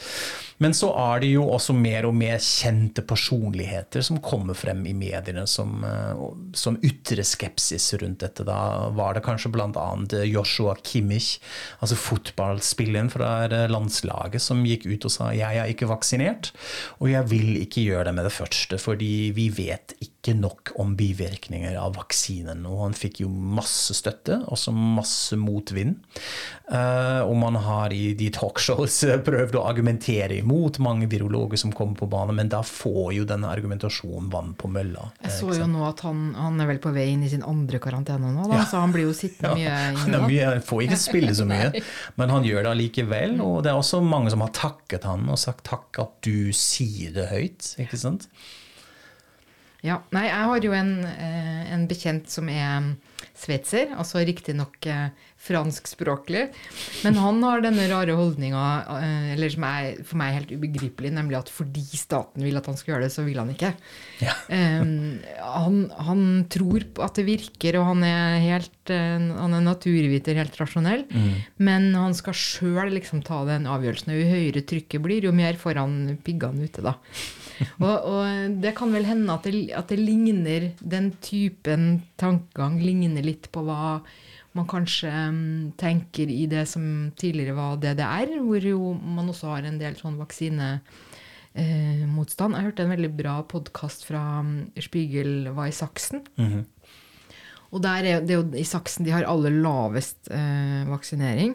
Men 0.62 0.72
så 0.72 0.88
er 0.96 1.20
det 1.20 1.30
jo 1.34 1.44
også 1.52 1.74
mer 1.76 2.06
og 2.08 2.14
mer 2.16 2.38
kjente 2.40 3.04
personligheter 3.04 4.04
som 4.04 4.22
kommer 4.24 4.56
frem 4.56 4.80
i 4.88 4.94
mediene 4.96 5.44
som, 5.50 5.84
eh, 5.84 6.22
som 6.56 6.78
ytrer 6.80 7.26
skepsis 7.26 7.90
rundt 8.00 8.22
dette. 8.24 8.46
Da 8.48 8.88
var 8.96 9.16
det 9.16 9.24
kanskje 9.26 9.52
bl.a. 9.52 9.86
Joshua 10.24 10.76
Kimmich, 10.82 11.36
altså 11.80 11.98
fotballspilleren 12.00 13.12
fra 13.12 13.32
landslaget, 13.68 14.40
som 14.42 14.64
gikk 14.64 14.88
ut 14.88 15.08
og 15.08 15.12
sa 15.12 15.30
jeg 15.36 15.60
er 15.60 15.72
ikke 15.72 15.90
vaksinert, 15.90 16.52
og 17.00 17.10
jeg 17.12 17.28
vil 17.30 17.56
ikke 17.60 17.84
gjøre 17.90 18.08
det 18.08 18.16
med 18.16 18.28
det 18.30 18.36
første, 18.36 18.80
fordi 18.80 19.32
vi 19.36 19.50
vet 19.52 19.96
ikke 20.00 20.15
nok 20.34 20.72
om 20.82 20.96
bivirkninger 20.98 21.76
av 21.78 21.94
vaksinen. 21.96 22.64
Og 22.66 22.82
han 22.82 22.96
fikk 22.96 23.20
jo 23.22 23.30
masse 23.30 23.94
støtte, 23.94 24.40
også 24.50 24.74
masse 24.74 25.36
motvind. 25.38 26.00
Uh, 26.66 27.22
og 27.22 27.36
man 27.38 27.54
har 27.62 27.92
i 27.94 28.10
de 28.18 28.26
talkshows 28.34 28.98
prøvd 29.28 29.58
å 29.60 29.62
argumentere 29.68 30.40
imot 30.40 30.80
mange 30.82 31.06
virologer 31.10 31.60
som 31.60 31.74
kommer 31.76 31.94
på 32.00 32.08
banen, 32.10 32.34
men 32.40 32.50
da 32.50 32.62
får 32.66 33.12
jo 33.20 33.28
denne 33.28 33.50
argumentasjonen 33.52 34.32
vann 34.32 34.54
på 34.58 34.70
mølla. 34.72 35.10
Jeg 35.22 35.36
så 35.38 35.52
jo 35.60 35.70
nå 35.70 35.84
at 35.86 36.02
han, 36.06 36.32
han 36.34 36.58
er 36.62 36.72
vel 36.72 36.82
på 36.82 36.90
vei 36.96 37.06
inn 37.12 37.22
i 37.26 37.30
sin 37.30 37.46
andre 37.46 37.80
karantene 37.82 38.32
nå, 38.34 38.48
da, 38.50 38.64
så 38.66 38.82
han 38.82 38.94
blir 38.94 39.06
jo 39.06 39.14
sittende 39.16 39.54
mye 39.60 39.68
Ja, 39.68 39.78
han, 39.86 40.02
inne 40.10 40.22
mye, 40.26 40.50
han 40.56 40.66
får 40.66 40.86
ikke 40.88 41.00
spille 41.06 41.36
så 41.38 41.46
mye, 41.48 41.70
men 42.18 42.34
han 42.34 42.46
gjør 42.46 42.66
det 42.66 42.74
allikevel. 42.74 43.38
Og 43.44 43.62
det 43.62 43.72
er 43.72 43.80
også 43.80 44.02
mange 44.04 44.34
som 44.34 44.42
har 44.44 44.54
takket 44.56 45.06
han 45.06 45.28
og 45.30 45.40
sagt 45.40 45.66
takk 45.70 46.02
at 46.02 46.16
du 46.26 46.52
sier 46.56 47.14
det 47.14 47.30
høyt. 47.30 47.74
ikke 47.82 48.00
sant? 48.00 48.26
Ja, 49.86 50.00
nei, 50.14 50.26
jeg 50.26 50.50
har 50.50 50.64
jo 50.66 50.74
en, 50.74 50.96
eh, 51.06 51.62
en 51.74 51.86
bekjent 51.86 52.30
som 52.32 52.48
er 52.50 52.94
sveitser, 53.36 53.90
altså 53.94 54.22
riktignok 54.24 54.86
eh, 54.88 55.10
franskspråklig. 55.46 56.46
Men 57.04 57.18
han 57.20 57.42
har 57.44 57.62
denne 57.62 57.84
rare 57.90 58.16
holdninga, 58.16 58.62
eh, 58.96 59.28
eller 59.34 59.52
som 59.52 59.66
er 59.68 60.00
for 60.00 60.18
meg 60.18 60.34
helt 60.38 60.54
ubegripelig, 60.56 61.12
nemlig 61.14 61.38
at 61.38 61.52
fordi 61.52 61.84
staten 61.92 62.42
vil 62.42 62.58
at 62.58 62.66
han 62.66 62.78
skal 62.80 62.94
gjøre 62.94 63.06
det, 63.06 63.12
så 63.14 63.26
vil 63.28 63.38
han 63.38 63.52
ikke. 63.52 63.74
Ja. 64.24 64.34
Um, 64.48 65.20
han, 65.38 65.78
han 66.08 66.22
tror 66.50 66.88
at 67.04 67.20
det 67.20 67.26
virker, 67.28 67.78
og 67.78 67.90
han 67.92 68.06
er 68.08 68.40
helt 68.42 68.72
han 68.86 69.50
er 69.50 69.64
naturviter, 69.66 70.38
helt 70.38 70.54
rasjonell. 70.60 71.00
Men 71.58 71.88
han 71.98 72.14
skal 72.14 72.36
sjøl 72.38 72.92
liksom 72.94 73.24
ta 73.26 73.40
den 73.48 73.66
avgjørelsen. 73.66 74.12
Og 74.14 74.20
jo 74.20 74.28
høyere 74.30 74.62
trykket 74.62 75.02
blir, 75.02 75.26
jo 75.26 75.34
mer 75.34 75.58
får 75.58 75.80
han 75.82 75.96
piggene 76.22 76.68
ute, 76.70 76.84
da. 76.86 76.94
Og, 77.84 77.96
og 78.10 78.56
det 78.62 78.74
kan 78.76 78.92
vel 78.92 79.06
hende 79.08 79.32
at 79.32 79.46
det, 79.48 79.70
at 79.76 79.88
det 79.88 79.98
ligner 80.00 80.70
Den 80.80 81.12
typen 81.24 82.02
tankegang 82.20 82.80
ligner 82.82 83.24
litt 83.24 83.48
på 83.52 83.62
hva 83.64 84.00
man 84.56 84.66
kanskje 84.68 85.10
mm, 85.12 85.72
tenker 85.76 86.30
i 86.32 86.46
det 86.48 86.66
som 86.70 87.12
tidligere 87.18 87.54
var 87.58 87.76
DDR, 87.82 88.38
hvor 88.40 88.60
jo 88.64 88.94
man 88.96 89.28
også 89.28 89.46
har 89.52 89.62
en 89.68 89.78
del 89.80 89.96
sånn 89.98 90.18
vaksinemotstand. 90.20 92.54
Jeg 92.56 92.64
hørte 92.70 92.82
en 92.86 92.94
veldig 92.94 93.12
bra 93.18 93.34
podkast 93.48 94.04
fra 94.08 94.42
mm, 94.46 94.56
Spiegel 94.80 95.48
var 95.56 95.66
i 95.68 95.76
Saksen. 95.76 96.20
Og 97.74 97.78
der 97.84 98.00
er, 98.06 98.20
det 98.24 98.32
er 98.32 98.40
jo 98.40 98.48
i 98.56 98.64
Saksen 98.64 99.04
de 99.04 99.12
har 99.12 99.24
aller 99.28 99.52
lavest 99.52 100.28
eh, 100.32 100.88
vaksinering. 100.88 101.52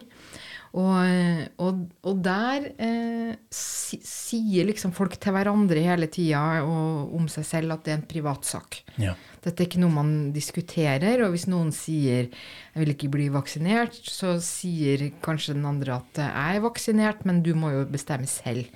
Og, 0.72 0.94
eh, 1.04 1.42
og, 1.60 1.82
og 2.08 2.20
der 2.24 2.64
eh, 2.80 3.34
si, 3.52 3.98
sier 4.08 4.64
liksom 4.64 4.94
folk 4.96 5.18
til 5.20 5.34
hverandre 5.36 5.82
hele 5.84 6.06
tida 6.08 6.62
og 6.64 7.12
om 7.18 7.26
seg 7.28 7.44
selv 7.44 7.74
at 7.74 7.82
det 7.84 7.92
er 7.92 7.98
en 8.00 8.06
privatsak. 8.08 8.78
Ja. 8.96 9.12
Dette 9.44 9.60
er 9.60 9.68
ikke 9.68 9.82
noe 9.82 9.92
man 9.92 10.14
diskuterer, 10.32 11.26
og 11.26 11.34
hvis 11.34 11.44
noen 11.50 11.72
sier 11.76 12.30
'jeg 12.30 12.78
vil 12.80 12.94
ikke 12.94 13.10
bli 13.12 13.28
vaksinert', 13.28 14.00
så 14.08 14.38
sier 14.40 15.10
kanskje 15.20 15.52
den 15.58 15.66
andre 15.68 15.96
at 16.00 16.14
'jeg 16.22 16.56
er 16.56 16.60
vaksinert, 16.64 17.26
men 17.26 17.42
du 17.42 17.52
må 17.54 17.70
jo 17.74 17.84
bestemme 17.84 18.24
selv'. 18.24 18.70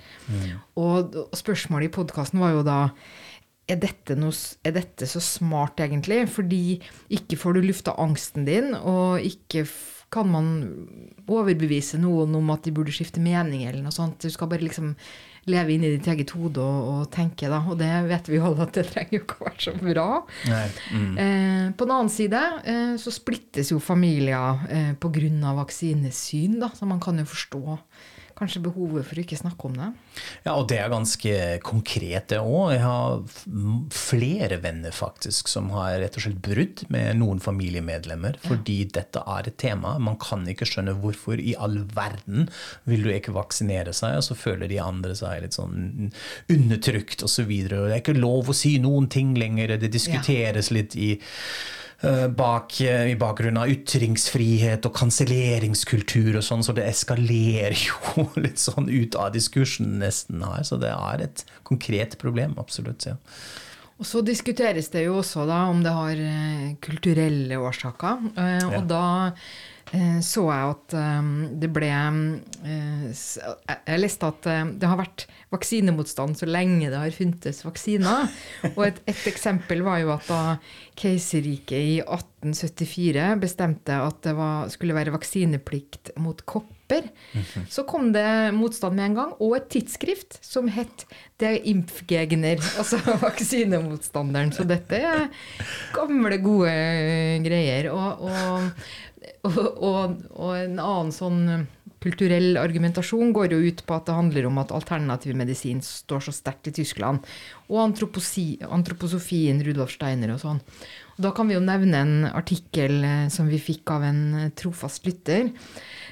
Og, 0.75 1.15
og 1.15 1.29
spørsmålet 1.33 1.89
i 1.89 1.95
podkasten 1.97 2.39
var 2.39 2.51
jo 2.51 2.61
da 2.63 2.89
er 3.67 3.75
dette, 3.75 4.15
noe, 4.15 4.31
er 4.63 4.71
dette 4.71 5.07
så 5.09 5.19
smart, 5.19 5.77
egentlig? 5.81 6.29
Fordi 6.29 6.79
ikke 7.09 7.35
får 7.37 7.53
du 7.57 7.61
lufta 7.61 7.95
angsten 7.97 8.45
din, 8.45 8.73
og 8.75 9.19
ikke 9.19 9.65
f- 9.65 9.96
kan 10.13 10.29
man 10.31 10.51
overbevise 11.27 11.99
noen 11.99 12.35
om 12.39 12.51
at 12.53 12.63
de 12.63 12.73
burde 12.75 12.93
skifte 12.95 13.19
mening, 13.23 13.65
eller 13.67 13.83
noe 13.83 13.95
sånt. 13.95 14.21
Du 14.23 14.31
skal 14.31 14.49
bare 14.51 14.63
liksom 14.63 14.93
leve 15.47 15.73
inni 15.73 15.93
ditt 15.93 16.07
eget 16.11 16.31
hode 16.35 16.63
og, 16.63 16.87
og 16.91 17.09
tenke, 17.13 17.47
da. 17.51 17.61
Og 17.67 17.79
det 17.79 17.89
vet 18.07 18.29
vi 18.29 18.39
jo 18.39 18.49
alle 18.49 18.67
at 18.67 18.75
det 18.75 18.85
trenger 18.89 19.17
jo 19.17 19.23
ikke 19.23 19.39
å 19.39 19.47
være 19.47 19.63
så 19.63 19.73
bra. 19.79 20.07
Mm. 20.91 21.13
Eh, 21.23 21.65
på 21.77 21.87
den 21.87 21.95
annen 21.95 22.11
side 22.11 22.43
eh, 22.67 22.93
så 22.99 23.13
splittes 23.15 23.71
jo 23.71 23.79
familier 23.83 24.63
eh, 24.71 24.93
pga. 24.99 25.53
vaksinesyn, 25.61 26.59
da. 26.63 26.71
Så 26.75 26.87
man 26.89 27.03
kan 27.03 27.19
jo 27.19 27.27
forstå 27.27 27.63
kanskje 28.37 28.61
behovet 28.67 29.07
for 29.07 29.17
å 29.17 29.23
ikke 29.23 29.39
snakke 29.39 29.69
om 29.69 29.77
det. 29.77 29.87
Ja, 30.45 30.53
og 30.53 30.67
det 30.69 30.77
er 30.81 30.91
ganske 30.93 31.33
konkret 31.65 32.29
det 32.31 32.39
òg. 32.41 32.73
Jeg 32.75 32.83
har 32.83 33.23
flere 33.93 34.59
venner 34.63 34.93
faktisk 34.95 35.49
som 35.51 35.71
har 35.73 35.97
rett 36.01 36.17
og 36.19 36.25
slett 36.27 36.41
brudd 36.45 36.83
med 36.93 37.17
noen 37.21 37.41
familiemedlemmer 37.43 38.37
fordi 38.45 38.79
dette 38.93 39.23
er 39.25 39.49
et 39.49 39.57
tema. 39.61 39.95
Man 40.01 40.19
kan 40.21 40.45
ikke 40.49 40.67
skjønne 40.69 40.97
hvorfor 41.01 41.41
i 41.41 41.55
all 41.57 41.79
verden 41.95 42.47
vil 42.89 43.07
du 43.07 43.11
ikke 43.13 43.35
vaksinere 43.35 43.95
seg, 43.95 44.19
og 44.19 44.27
så 44.29 44.37
føler 44.37 44.69
de 44.71 44.81
andre 44.83 45.15
seg 45.17 45.43
litt 45.43 45.57
sånn 45.57 46.11
undertrykt 46.53 47.25
osv. 47.25 47.49
Det 47.67 47.81
er 47.89 47.99
ikke 48.01 48.17
lov 48.17 48.51
å 48.51 48.57
si 48.57 48.77
noen 48.83 49.09
ting 49.11 49.33
lenger, 49.37 49.77
det 49.81 49.91
diskuteres 49.93 50.71
litt 50.73 50.95
i 50.97 51.15
bak, 52.29 52.81
eh, 52.81 53.11
i 53.11 53.15
bakgrunnen 53.17 53.57
av 53.63 53.71
ytringsfrihet 53.73 54.85
og 54.85 54.93
kanselleringskultur 54.99 56.37
og 56.37 56.45
sånn, 56.45 56.65
så 56.65 56.75
det 56.77 56.85
eskalerer 56.85 57.77
jo 57.87 58.27
litt 58.37 58.61
sånn 58.61 58.89
ut 58.89 59.17
av 59.17 59.31
diskursen 59.33 59.97
nesten 60.03 60.43
her. 60.45 60.65
Så 60.67 60.77
det 60.81 60.93
er 60.93 61.25
et 61.25 61.45
konkret 61.67 62.17
problem, 62.21 62.53
absolutt. 62.61 63.09
ja. 63.09 63.17
Og 63.97 64.05
så 64.05 64.21
diskuteres 64.21 64.91
det 64.93 65.07
jo 65.07 65.15
også 65.23 65.47
da 65.49 65.63
om 65.71 65.81
det 65.81 65.95
har 65.95 66.19
eh, 66.21 66.75
kulturelle 66.85 67.57
årsaker. 67.57 68.27
og 68.29 68.77
Ja. 68.77 68.83
Da 68.85 69.05
eh, 69.31 69.57
så 70.23 70.43
jeg 70.49 70.71
at 70.73 70.95
eh, 70.99 71.27
det 71.61 71.69
ble 71.71 71.87
eh, 71.87 73.05
Jeg 73.07 74.01
leste 74.01 74.27
at 74.27 74.49
eh, 74.51 74.71
det 74.75 74.89
har 74.89 74.99
vært 74.99 75.27
vaksinemotstand 75.53 76.35
så 76.35 76.49
lenge 76.49 76.89
det 76.91 76.99
har 76.99 77.15
funtes 77.15 77.63
vaksiner. 77.63 78.27
Og 78.73 78.83
et, 78.89 78.99
et 79.07 79.23
eksempel 79.31 79.85
var 79.85 80.01
jo 80.03 80.11
at 80.17 80.27
da 80.27 80.41
keiserriket 80.97 81.77
i 81.77 81.95
1874 82.01 83.29
bestemte 83.39 83.95
at 84.01 84.19
det 84.25 84.35
var, 84.37 84.67
skulle 84.73 84.97
være 84.97 85.13
vaksineplikt 85.15 86.15
mot 86.19 86.41
kopper, 86.49 87.07
så 87.69 87.83
kom 87.87 88.11
det 88.15 88.53
motstand 88.55 88.95
med 88.95 89.09
en 89.09 89.17
gang, 89.17 89.31
og 89.43 89.57
et 89.57 89.67
tidsskrift 89.73 90.39
som 90.45 90.69
het 90.71 91.05
Der 91.37 91.59
Impfgegner, 91.69 92.57
altså 92.79 92.97
vaksinemotstanderen. 93.27 94.49
Så 94.55 94.63
dette 94.65 94.97
er 94.97 95.27
gamle, 95.93 96.39
gode 96.41 96.71
greier. 97.45 97.91
Og, 97.93 98.23
og, 98.25 98.87
og, 99.47 100.19
og 100.35 100.51
en 100.57 100.77
annen 100.77 101.13
sånn 101.15 101.67
kulturell 102.03 102.59
argumentasjon 102.61 103.31
går 103.33 103.55
jo 103.55 103.61
ut 103.71 103.81
på 103.87 103.95
at 103.95 104.05
det 104.07 104.17
handler 104.17 104.47
om 104.49 104.59
at 104.61 104.73
alternativ 104.75 105.37
medisin 105.37 105.81
står 105.83 106.27
så 106.27 106.33
sterkt 106.35 106.69
i 106.69 106.75
Tyskland. 106.77 107.25
Og 107.67 107.81
antroposofien, 107.83 109.59
Rudolf 109.65 109.91
Steiner 109.97 110.31
og 110.35 110.41
sånn. 110.43 110.61
Og 111.17 111.23
da 111.25 111.33
kan 111.35 111.49
vi 111.49 111.57
jo 111.57 111.63
nevne 111.63 112.01
en 112.03 112.15
artikkel 112.29 113.01
eh, 113.03 113.27
som 113.33 113.49
vi 113.49 113.59
fikk 113.59 113.89
av 113.95 114.05
en 114.07 114.21
eh, 114.37 114.51
trofast 114.55 115.07
lytter. 115.09 115.49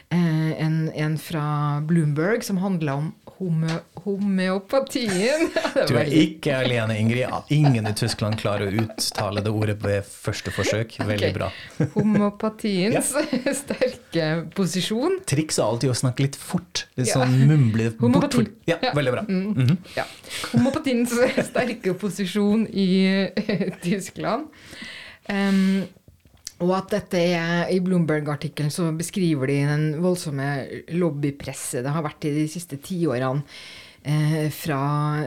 Eh, 0.09 0.51
en, 0.61 0.89
en 0.93 1.17
fra 1.21 1.45
Bloomberg 1.85 2.43
som 2.43 2.57
handla 2.61 2.97
om 2.99 3.13
home, 3.37 3.79
homeopatien. 4.05 5.49
Du 5.89 5.95
er 5.99 6.09
ikke 6.09 6.55
alene, 6.63 6.95
Ingrid. 7.01 7.31
Ingen 7.53 7.89
i 7.89 7.93
Tyskland 7.97 8.37
klarer 8.39 8.69
å 8.69 8.85
uttale 8.85 9.43
det 9.45 9.51
ordet 9.51 9.75
ved 9.83 10.07
første 10.07 10.53
forsøk. 10.55 10.97
Veldig 11.05 11.31
bra. 11.35 11.49
Homopatiens 11.97 13.11
sterke 13.61 14.29
posisjon. 14.55 15.19
Triks 15.27 15.59
er 15.59 15.67
alltid 15.67 15.93
å 15.93 15.97
snakke 15.97 16.27
litt 16.27 16.39
fort. 16.39 16.85
Litt 16.99 17.11
sånn 17.11 17.35
mumle 17.49 17.91
bortfort. 17.99 18.37
bort. 18.37 18.53
Ja, 18.69 18.79
veldig 18.95 19.15
bra. 19.17 19.25
Mm. 19.27 19.53
-hmm. 19.53 19.77
Ja. 19.97 20.05
Homopatiens 20.53 21.13
sterke 21.47 21.95
posisjon 21.99 22.65
i 22.71 22.89
eh, 23.09 23.69
Tyskland. 23.83 24.49
Um, 25.29 25.85
og 26.63 26.71
at 26.77 26.93
dette 26.93 27.19
er 27.19 27.71
I 27.73 27.81
Bloomberg-artikkelen 27.83 28.71
så 28.71 28.91
beskriver 28.95 29.49
de 29.51 29.57
den 29.67 29.87
voldsomme 30.03 30.45
lobbypresset 30.95 31.83
det 31.83 31.91
har 31.91 32.05
vært 32.05 32.27
i 32.29 32.35
de 32.37 32.45
siste 32.51 32.79
tiårene 32.79 33.43
eh, 34.05 34.47
fra 34.53 34.81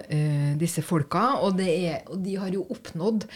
eh, 0.07 0.55
disse 0.61 0.85
folka. 0.87 1.25
Og, 1.45 1.61
er, 1.61 2.05
og 2.09 2.23
de 2.25 2.37
har 2.41 2.55
jo 2.55 2.67
oppnådd 2.73 3.27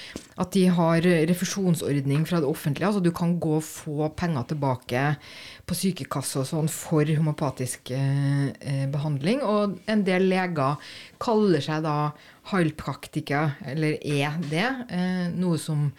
at 0.42 0.54
de 0.54 0.66
har 0.72 1.08
refusjonsordning 1.30 2.25
fra 2.28 2.40
det 2.42 2.49
offentlige. 2.50 2.88
Altså 2.88 3.04
du 3.04 3.12
kan 3.14 3.37
gå 3.42 3.58
og 3.58 3.66
få 3.66 4.08
penger 4.16 4.52
tilbake 4.54 5.04
på 5.68 5.76
sykekasse 5.78 6.42
og 6.42 6.49
sånn 6.49 6.70
for 6.72 7.06
homopatisk 7.08 7.92
eh, 7.94 8.49
eh, 8.61 8.87
behandling. 8.92 9.42
Og 9.46 9.78
en 9.90 10.06
del 10.06 10.28
leger 10.32 10.80
kaller 11.22 11.64
seg 11.64 11.84
da 11.87 12.12
heilpraktiker, 12.52 13.56
eller 13.70 13.99
er 14.02 14.40
det. 14.50 14.68
Eh, 14.90 15.28
noe 15.38 15.61
som 15.62 15.90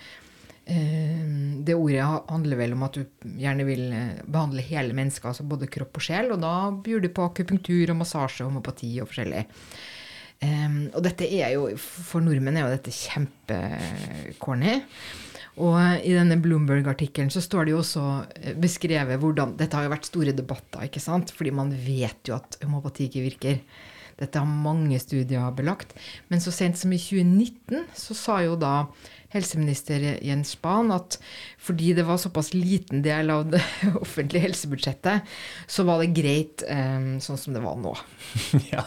Det 0.63 1.75
ordet 1.75 2.03
handler 2.29 2.59
vel 2.59 2.75
om 2.75 2.85
at 2.87 2.95
du 2.95 3.27
gjerne 3.39 3.65
vil 3.67 3.83
eh, 3.91 4.21
behandle 4.23 4.63
hele 4.63 4.95
mennesket, 4.95 5.29
altså 5.31 5.47
både 5.47 5.69
kropp 5.71 5.99
og 5.99 6.05
sjel, 6.05 6.31
og 6.35 6.39
da 6.43 6.53
byr 6.85 7.03
du 7.03 7.09
på 7.11 7.27
akupunktur 7.27 7.91
og 7.91 7.99
massasje 7.99 8.45
og 8.45 8.51
homopati 8.51 8.93
og 9.03 9.09
forskjellig. 9.11 9.43
Em, 10.43 10.79
og 10.91 11.03
dette 11.05 11.27
er 11.27 11.53
jo, 11.55 11.69
for 11.79 12.23
nordmenn 12.23 12.59
er 12.59 12.67
jo 12.67 12.73
dette 12.75 12.95
kjempecorny. 12.95 14.79
Og 15.63 15.77
i 16.01 16.15
denne 16.15 16.39
Bloomberg-artikkelen 16.41 17.29
så 17.31 17.43
står 17.43 17.67
det 17.67 17.75
jo 17.75 17.81
også 17.83 18.03
eh, 18.41 18.55
beskrevet 18.57 19.19
hvordan 19.21 19.53
Dette 19.59 19.77
har 19.77 19.85
jo 19.85 19.93
vært 19.93 20.09
store 20.09 20.33
debatter, 20.35 20.87
ikke 20.87 21.03
sant? 21.03 21.31
Fordi 21.35 21.53
man 21.53 21.73
vet 21.75 22.31
jo 22.31 22.39
at 22.39 22.57
homopati 22.63 23.07
ikke 23.07 23.27
virker. 23.27 23.59
Dette 24.17 24.41
har 24.41 24.49
mange 24.49 24.97
studier 25.01 25.53
belagt. 25.55 25.93
Men 26.29 26.41
så 26.41 26.53
sent 26.53 26.79
som 26.79 26.93
i 26.93 27.01
2019 27.01 27.85
så 27.97 28.17
sa 28.17 28.39
jo 28.45 28.57
da 28.59 28.75
helseminister 29.33 30.03
Jens 30.23 30.53
Spahn 30.57 30.91
at 30.93 31.17
fordi 31.63 31.93
det 31.95 32.03
var 32.05 32.19
såpass 32.19 32.51
liten 32.53 33.01
del 33.05 33.29
av 33.33 33.45
det 33.53 33.61
offentlige 34.03 34.43
helsebudsjettet, 34.47 35.29
så 35.67 35.85
var 35.87 36.01
det 36.03 36.11
greit 36.17 36.63
eh, 36.67 37.05
sånn 37.23 37.39
som 37.39 37.55
det 37.55 37.63
var 37.63 37.77
nå. 37.79 37.93
Ja, 38.73 38.83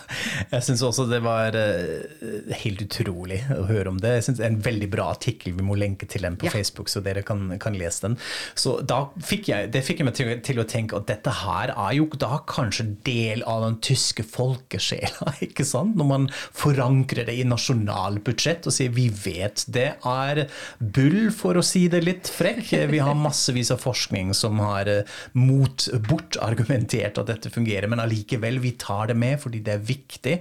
jeg 0.51 0.65
syns 0.67 0.83
også 0.87 1.07
det 1.11 1.21
var 1.25 1.57
eh, 1.59 2.53
helt 2.63 2.83
utrolig 2.85 3.41
å 3.55 3.65
høre 3.69 3.93
om 3.93 4.01
det. 4.03 4.17
Jeg 4.19 4.27
synes 4.29 4.41
Det 4.41 4.47
er 4.47 4.53
en 4.55 4.63
veldig 4.67 4.91
bra 4.93 5.09
artikkel, 5.15 5.55
vi 5.57 5.67
må 5.67 5.77
lenke 5.79 6.09
til 6.11 6.27
den 6.27 6.37
på 6.41 6.49
Ja. 6.49 6.53
Facebook, 6.55 6.91
så 6.93 7.01
dere 7.05 7.25
kan, 7.27 7.49
kan 7.63 7.75
lese 7.79 8.07
den. 8.07 8.19
Så 8.55 8.77
da 8.87 9.07
fikk 9.25 9.49
jeg, 9.51 9.71
Det 9.75 9.83
fikk 9.87 10.03
jeg 10.03 10.09
meg 10.11 10.19
til, 10.19 10.33
til 10.47 10.61
å 10.63 10.67
tenke 10.69 10.99
at 11.01 11.09
dette 11.11 11.33
her 11.43 11.73
er 11.75 11.97
jo 11.97 12.07
da 12.17 12.39
kanskje 12.49 12.87
del 13.07 13.43
av 13.49 13.65
den 13.67 13.81
tyske 13.85 14.25
folkesjela, 14.27 15.35
ikke 15.49 15.67
sant? 15.67 15.97
Når 15.99 16.11
man 16.13 16.29
forankrer 16.57 17.27
det 17.29 17.39
i 17.41 17.47
nasjonalbudsjett 17.49 18.69
og 18.69 18.75
sier 18.77 18.93
vi 18.97 19.09
vet 19.11 19.65
det 19.73 19.89
er 20.07 20.36
bull, 20.79 21.31
for 21.35 21.59
å 21.59 21.65
si 21.65 21.87
det 21.93 22.03
litt 22.05 22.31
frekk. 22.33 22.73
Vi 22.91 23.01
har 23.03 23.17
massevis 23.19 23.73
av 23.75 23.83
forskning 23.83 24.33
som 24.37 24.61
har 24.63 24.91
eh, 24.91 25.17
mot, 25.39 25.89
bortargumentert 26.09 27.21
at 27.23 27.31
dette 27.31 27.53
fungerer, 27.55 27.89
men 27.91 28.03
allikevel, 28.03 28.61
vi 28.63 28.75
tar 28.81 29.11
det 29.13 29.19
med 29.19 29.41
fordi 29.43 29.63
det 29.67 29.77
er 29.77 29.87
viktig. 29.87 30.37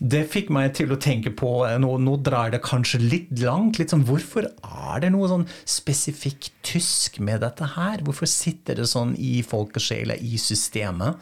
Det 0.00 0.24
fikk 0.30 0.52
meg 0.54 0.74
til 0.78 0.94
å 0.94 1.00
tenke 1.00 1.34
på, 1.34 1.56
eh, 1.68 1.78
nå, 1.82 1.96
nå 2.02 2.16
drar 2.24 2.54
det 2.54 2.62
kanskje 2.64 3.02
litt 3.02 3.32
langt, 3.42 3.80
litt 3.80 3.94
sånn 3.94 4.06
hvorfor 4.08 4.48
er 4.48 5.04
det 5.04 5.12
noe 5.14 5.30
sånn 5.30 5.48
spesifikt 5.68 6.52
tysk 6.64 7.20
med 7.24 7.42
dette 7.44 7.66
her? 7.74 8.02
Hvorfor 8.04 8.28
sitter 8.30 8.80
det 8.80 8.88
sånn 8.90 9.14
i 9.20 9.38
folkesjela, 9.46 10.16
i 10.16 10.38
systemet? 10.40 11.20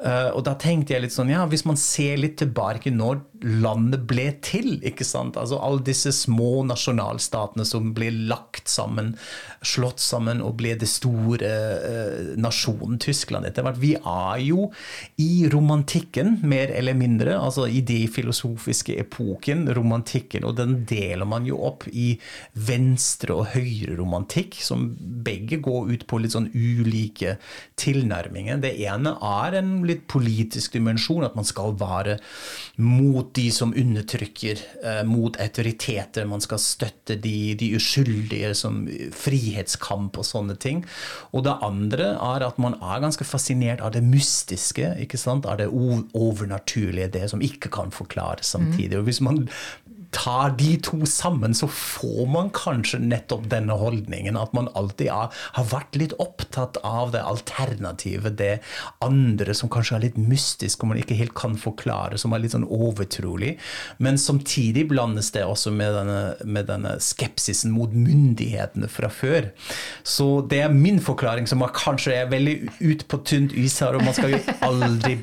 Uh, 0.00 0.30
og 0.34 0.44
da 0.48 0.56
tenkte 0.60 0.94
jeg 0.94 1.04
litt 1.04 1.14
sånn, 1.14 1.32
ja, 1.32 1.44
hvis 1.50 1.66
man 1.68 1.78
ser 1.80 2.18
litt 2.20 2.38
tilbake 2.40 2.92
når 2.94 3.22
landet 3.40 4.04
ble 4.08 4.26
til. 4.44 4.78
ikke 4.86 5.06
sant? 5.06 5.38
Altså 5.40 5.60
Alle 5.62 5.84
disse 5.84 6.12
små 6.14 6.64
nasjonalstatene 6.68 7.49
som 7.68 7.92
ble 7.96 8.10
lagt 8.30 8.68
sammen, 8.70 9.14
slått 9.62 10.00
sammen 10.02 10.42
og 10.44 10.56
ble 10.60 10.74
det 10.78 10.88
store 10.88 11.50
eh, 11.50 12.32
nasjonen 12.40 13.00
Tyskland 13.02 13.48
etter 13.48 13.66
hvert. 13.66 13.80
Vi 13.80 13.94
er 13.98 14.42
jo 14.44 14.68
i 15.20 15.48
romantikken, 15.52 16.38
mer 16.46 16.72
eller 16.76 16.96
mindre. 16.98 17.36
altså 17.38 17.66
I 17.66 17.82
de 17.86 18.02
filosofiske 18.12 18.96
epoken, 19.00 19.66
romantikken. 19.74 20.46
Og 20.48 20.56
den 20.60 20.84
deler 20.88 21.28
man 21.28 21.46
jo 21.48 21.60
opp 21.66 21.86
i 21.90 22.14
venstre- 22.54 23.36
og 23.36 23.50
høyre-romantikk, 23.54 24.60
som 24.64 24.90
begge 24.98 25.60
går 25.62 25.92
ut 25.94 26.06
på 26.10 26.20
litt 26.22 26.36
sånn 26.36 26.50
ulike 26.54 27.36
tilnærminger. 27.80 28.60
Det 28.62 28.74
ene 28.86 29.16
er 29.16 29.58
en 29.60 29.72
litt 29.88 30.06
politisk 30.10 30.76
dimensjon, 30.78 31.24
at 31.26 31.36
man 31.38 31.48
skal 31.48 31.74
være 31.80 32.18
mot 32.80 33.32
de 33.36 33.48
som 33.54 33.74
undertrykker, 33.76 34.64
eh, 34.84 35.02
mot 35.08 35.36
autoriteter. 35.40 36.28
Man 36.28 36.42
skal 36.44 36.62
støtte 36.62 37.16
de, 37.20 37.39
de 37.60 37.70
uskyldige 37.78 38.52
som 38.58 38.82
frihetskamp 39.16 40.18
og 40.20 40.26
sånne 40.26 40.56
ting. 40.60 40.84
Og 41.34 41.44
det 41.46 41.56
andre 41.66 42.12
er 42.16 42.46
at 42.46 42.60
man 42.62 42.76
er 42.80 43.02
ganske 43.04 43.26
fascinert 43.26 43.82
av 43.84 43.94
det 43.96 44.04
mystiske, 44.06 44.94
ikke 45.04 45.20
sant? 45.20 45.48
av 45.50 45.60
det 45.60 45.70
overnaturlige, 45.70 47.12
det 47.14 47.28
som 47.32 47.44
ikke 47.44 47.72
kan 47.72 47.94
forklares 47.94 48.52
samtidig. 48.54 48.98
Og 48.98 49.08
hvis 49.08 49.22
man 49.24 49.46
tar 50.10 50.50
de 50.58 50.76
to 50.82 51.06
sammen, 51.06 51.54
så 51.54 51.68
får 51.68 52.26
man 52.26 52.50
kanskje 52.54 52.98
nettopp 53.02 53.46
denne 53.50 53.76
holdningen. 53.78 54.36
At 54.36 54.52
man 54.56 54.68
alltid 54.74 55.10
har 55.12 55.68
vært 55.70 55.98
litt 55.98 56.14
opptatt 56.22 56.80
av 56.86 57.12
det 57.14 57.22
alternativet, 57.22 58.38
det 58.38 58.58
andre 59.04 59.54
som 59.54 59.70
kanskje 59.70 59.96
er 59.98 60.04
litt 60.08 60.18
mystisk 60.20 60.82
og 60.82 60.92
man 60.92 61.00
ikke 61.00 61.18
helt 61.18 61.34
kan 61.38 61.54
forklare, 61.60 62.18
som 62.18 62.34
er 62.34 62.42
litt 62.42 62.56
sånn 62.56 62.66
overtrolig. 62.66 63.54
Men 64.02 64.18
samtidig 64.18 64.88
blandes 64.90 65.30
det 65.34 65.44
også 65.46 65.72
med 65.74 65.94
denne, 65.94 66.20
med 66.44 66.68
denne 66.70 66.96
skepsisen 67.02 67.74
mot 67.74 67.94
myndighetene 67.94 68.90
fra 68.90 69.10
før. 69.14 69.50
Så 70.02 70.42
det 70.50 70.64
er 70.64 70.74
min 70.74 71.00
forklaring, 71.02 71.46
som 71.50 71.62
er 71.62 71.74
kanskje 71.76 72.16
er 72.18 72.32
veldig 72.32 72.56
ut 72.80 73.06
på 73.10 73.22
tynt 73.26 73.54
is 73.54 73.78
her, 73.82 73.96
og 73.96 74.04
man 74.06 74.16
skal 74.16 74.34
jo 74.34 74.42
aldri 74.66 75.16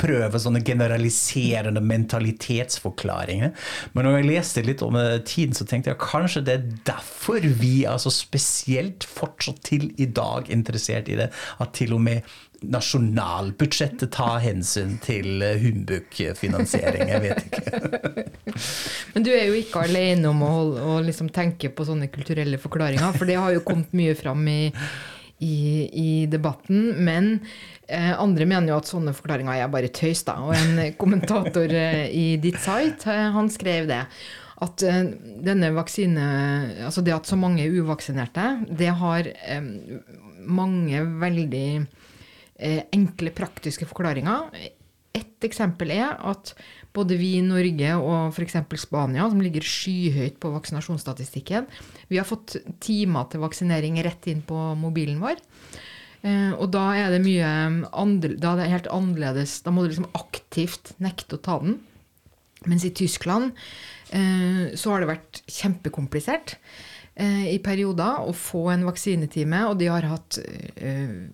prøve 0.00 0.40
sånne 0.40 0.64
generaliserende 0.64 1.82
mentalitetsforklaringer. 1.84 3.52
Men 3.92 4.08
når 4.08 4.21
jeg 4.22 4.30
leste 4.30 4.62
litt 4.64 4.82
om 4.86 4.96
eh, 4.98 5.18
tiden, 5.26 5.56
så 5.56 5.66
tenkte 5.68 5.92
jeg 5.92 6.00
kanskje 6.02 6.44
det 6.46 6.54
er 6.54 6.70
derfor 6.88 7.44
vi 7.60 7.82
er 7.88 7.98
så 8.02 8.12
spesielt 8.14 9.06
fortsatt 9.08 9.60
til 9.66 9.90
i 10.00 10.06
dag 10.06 10.50
interessert 10.52 11.10
i 11.12 11.18
det, 11.18 11.28
at 11.32 11.76
til 11.76 11.96
og 11.96 12.02
med 12.06 12.26
nasjonalbudsjettet 12.62 14.12
tar 14.14 14.38
hensyn 14.44 14.96
til 15.02 15.42
eh, 15.42 15.58
humbug-finansiering. 15.62 17.10
Jeg 17.10 17.22
vet 17.24 17.42
ikke. 17.48 18.26
Men 19.14 19.26
du 19.26 19.32
er 19.34 19.48
jo 19.48 19.58
ikke 19.58 19.86
alene 19.88 20.30
om 20.30 20.44
å, 20.46 20.54
å 20.94 21.00
liksom 21.04 21.32
tenke 21.34 21.72
på 21.74 21.86
sånne 21.88 22.10
kulturelle 22.12 22.60
forklaringer, 22.62 23.18
for 23.18 23.28
det 23.28 23.40
har 23.40 23.54
jo 23.56 23.64
kommet 23.66 23.94
mye 23.98 24.14
fram 24.18 24.46
i, 24.50 24.62
i, 25.42 25.56
i 25.90 26.10
debatten. 26.30 26.92
Men 27.02 27.34
andre 27.90 28.46
mener 28.48 28.72
jo 28.72 28.78
at 28.78 28.88
sånne 28.88 29.14
forklaringer 29.16 29.58
er 29.58 29.72
bare 29.72 29.90
tøys, 29.92 30.22
da. 30.28 30.38
Og 30.44 30.54
en 30.56 30.78
kommentator 31.00 31.72
eh, 31.76 32.06
i 32.08 32.26
ditt 32.42 32.60
site, 32.62 33.10
eh, 33.10 33.30
han 33.34 33.50
skrev 33.52 33.90
det. 33.90 34.04
At 34.62 34.84
eh, 34.86 35.00
denne 35.42 35.72
vaksine 35.74 36.26
Altså 36.86 37.02
det 37.04 37.14
at 37.16 37.28
så 37.28 37.38
mange 37.40 37.64
er 37.64 37.74
uvaksinerte, 37.82 38.46
det 38.70 38.92
har 39.00 39.26
eh, 39.26 39.72
mange 40.42 41.02
veldig 41.22 41.66
eh, 41.82 42.82
enkle, 42.94 43.34
praktiske 43.34 43.88
forklaringer. 43.90 44.54
Et 45.12 45.46
eksempel 45.46 45.92
er 45.94 46.14
at 46.16 46.54
både 46.94 47.16
vi 47.20 47.34
i 47.38 47.44
Norge 47.44 47.94
og 47.98 48.34
f.eks. 48.34 48.58
Spania, 48.80 49.26
som 49.28 49.40
ligger 49.42 49.64
skyhøyt 49.64 50.38
på 50.40 50.50
vaksinasjonsstatistikken, 50.52 51.66
vi 52.10 52.20
har 52.20 52.28
fått 52.28 52.58
timer 52.84 53.28
til 53.32 53.42
vaksinering 53.44 53.98
rett 54.04 54.28
inn 54.28 54.42
på 54.44 54.58
mobilen 54.78 55.20
vår. 55.22 55.40
Eh, 56.22 56.52
og 56.54 56.70
da 56.74 56.84
er 56.94 57.10
det 57.14 57.22
mye 57.24 57.48
andre, 57.90 58.36
da 58.38 58.54
er 58.54 58.62
det 58.62 58.70
helt 58.72 58.92
annerledes. 58.94 59.58
Da 59.64 59.74
må 59.74 59.82
du 59.82 59.90
liksom 59.90 60.10
aktivt 60.18 60.94
nekte 61.02 61.38
å 61.38 61.42
ta 61.42 61.58
den. 61.62 61.80
Mens 62.70 62.86
i 62.86 62.94
Tyskland 62.94 63.50
eh, 64.14 64.70
så 64.78 64.92
har 64.92 65.02
det 65.02 65.10
vært 65.10 65.40
kjempekomplisert 65.50 66.54
eh, 67.18 67.48
i 67.50 67.58
perioder 67.64 68.22
å 68.22 68.34
få 68.38 68.68
en 68.70 68.86
vaksinetime, 68.86 69.64
og 69.66 69.80
de 69.80 69.90
har 69.90 70.06
hatt 70.06 70.38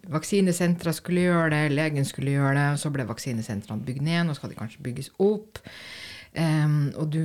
vaksinesentre 0.09 0.95
skulle 0.97 1.26
gjøre 1.26 1.52
det, 1.52 1.62
legen 1.76 2.09
skulle 2.09 2.38
gjøre 2.38 2.57
det, 2.57 2.68
og 2.73 2.80
så 2.80 2.92
ble 2.95 3.09
vaksinesentrene 3.11 3.85
bygd 3.85 4.09
ned, 4.09 4.25
nå 4.25 4.38
skal 4.38 4.54
de 4.54 4.61
kanskje 4.61 4.85
bygges 4.88 5.12
opp. 5.21 5.61
Og 6.38 7.04
du, 7.12 7.22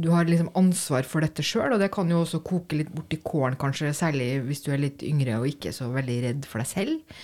du 0.00 0.08
har 0.10 0.24
liksom 0.24 0.50
ansvar 0.58 1.06
for 1.08 1.24
dette 1.24 1.44
sjøl, 1.44 1.74
og 1.74 1.82
det 1.82 1.90
kan 1.92 2.10
jo 2.10 2.22
også 2.22 2.40
koke 2.46 2.78
litt 2.78 2.92
bort 2.94 3.12
i 3.12 3.20
kålen, 3.20 3.58
kanskje, 3.60 3.92
særlig 3.96 4.30
hvis 4.46 4.64
du 4.64 4.72
er 4.72 4.80
litt 4.82 5.04
yngre 5.06 5.38
og 5.40 5.50
ikke 5.50 5.74
så 5.76 5.90
veldig 5.92 6.18
redd 6.26 6.48
for 6.48 6.62
deg 6.62 6.70
selv. 6.70 7.18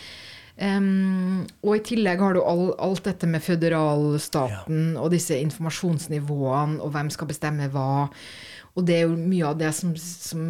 Em, 0.59 1.45
og 1.63 1.77
i 1.77 1.83
tillegg 1.87 2.19
har 2.23 2.35
du 2.35 2.41
all, 2.43 2.73
alt 2.83 3.05
dette 3.07 3.29
med 3.31 3.43
føderalstaten 3.45 4.97
og 4.99 5.11
disse 5.15 5.37
informasjonsnivåene, 5.39 6.81
og 6.83 6.93
hvem 6.95 7.11
skal 7.15 7.31
bestemme 7.31 7.69
hva. 7.73 8.09
Og 8.79 8.85
det 8.87 8.95
er 8.95 9.07
jo 9.09 9.17
mye 9.19 9.47
av 9.49 9.57
det 9.59 9.73
som, 9.75 9.95
som 9.99 10.43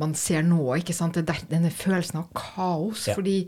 man 0.00 0.14
ser 0.16 0.40
nå, 0.46 0.62
ikke 0.78 0.94
sant? 0.96 1.16
Det 1.18 1.24
er 1.26 1.32
der- 1.34 1.48
denne 1.50 1.70
følelsen 1.72 2.20
av 2.22 2.30
kaos. 2.32 3.06
Ja. 3.10 3.14
Fordi 3.18 3.42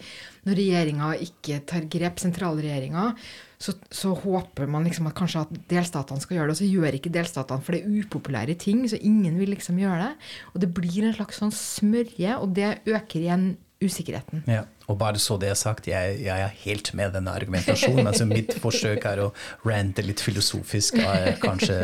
når 0.44 0.58
regjeringa 0.58 1.12
ikke 1.24 1.60
tar 1.70 1.86
grep, 1.88 2.20
sentralregjeringa, 2.20 3.14
så, 3.62 3.72
så 3.94 4.12
håper 4.18 4.68
man 4.68 4.84
liksom 4.84 5.06
at 5.08 5.14
kanskje 5.16 5.44
at 5.46 5.54
delstatene 5.70 6.20
skal 6.20 6.36
gjøre 6.36 6.50
det, 6.50 6.56
og 6.56 6.60
så 6.60 6.68
gjør 6.68 6.98
ikke 6.98 7.12
delstatene, 7.14 7.62
for 7.62 7.72
det 7.72 7.84
er 7.86 8.02
upopulære 8.02 8.58
ting, 8.58 8.82
så 8.90 8.98
ingen 9.00 9.38
vil 9.38 9.54
liksom 9.54 9.78
gjøre 9.80 10.08
det. 10.10 10.14
Og 10.52 10.60
det 10.60 10.72
blir 10.76 11.04
en 11.06 11.14
slags 11.16 11.38
sånn 11.40 11.54
smørje, 11.54 12.36
og 12.42 12.52
det 12.58 12.72
øker 12.90 13.20
igjen 13.22 13.52
usikkerheten. 13.82 14.44
Ja, 14.46 14.64
og 14.90 14.98
bare 14.98 15.20
så 15.22 15.36
det 15.40 15.52
er 15.52 15.58
sagt, 15.58 15.86
jeg, 15.90 16.16
jeg 16.24 16.44
er 16.44 16.56
helt 16.64 16.90
med 16.98 17.14
denne 17.14 17.32
argumentasjonen. 17.36 18.06
altså 18.10 18.26
Mitt 18.28 18.54
forsøk 18.62 19.06
er 19.08 19.22
å 19.24 19.28
rante 19.66 20.04
litt 20.04 20.22
filosofisk, 20.24 20.98
eh, 20.98 21.36
kanskje 21.42 21.76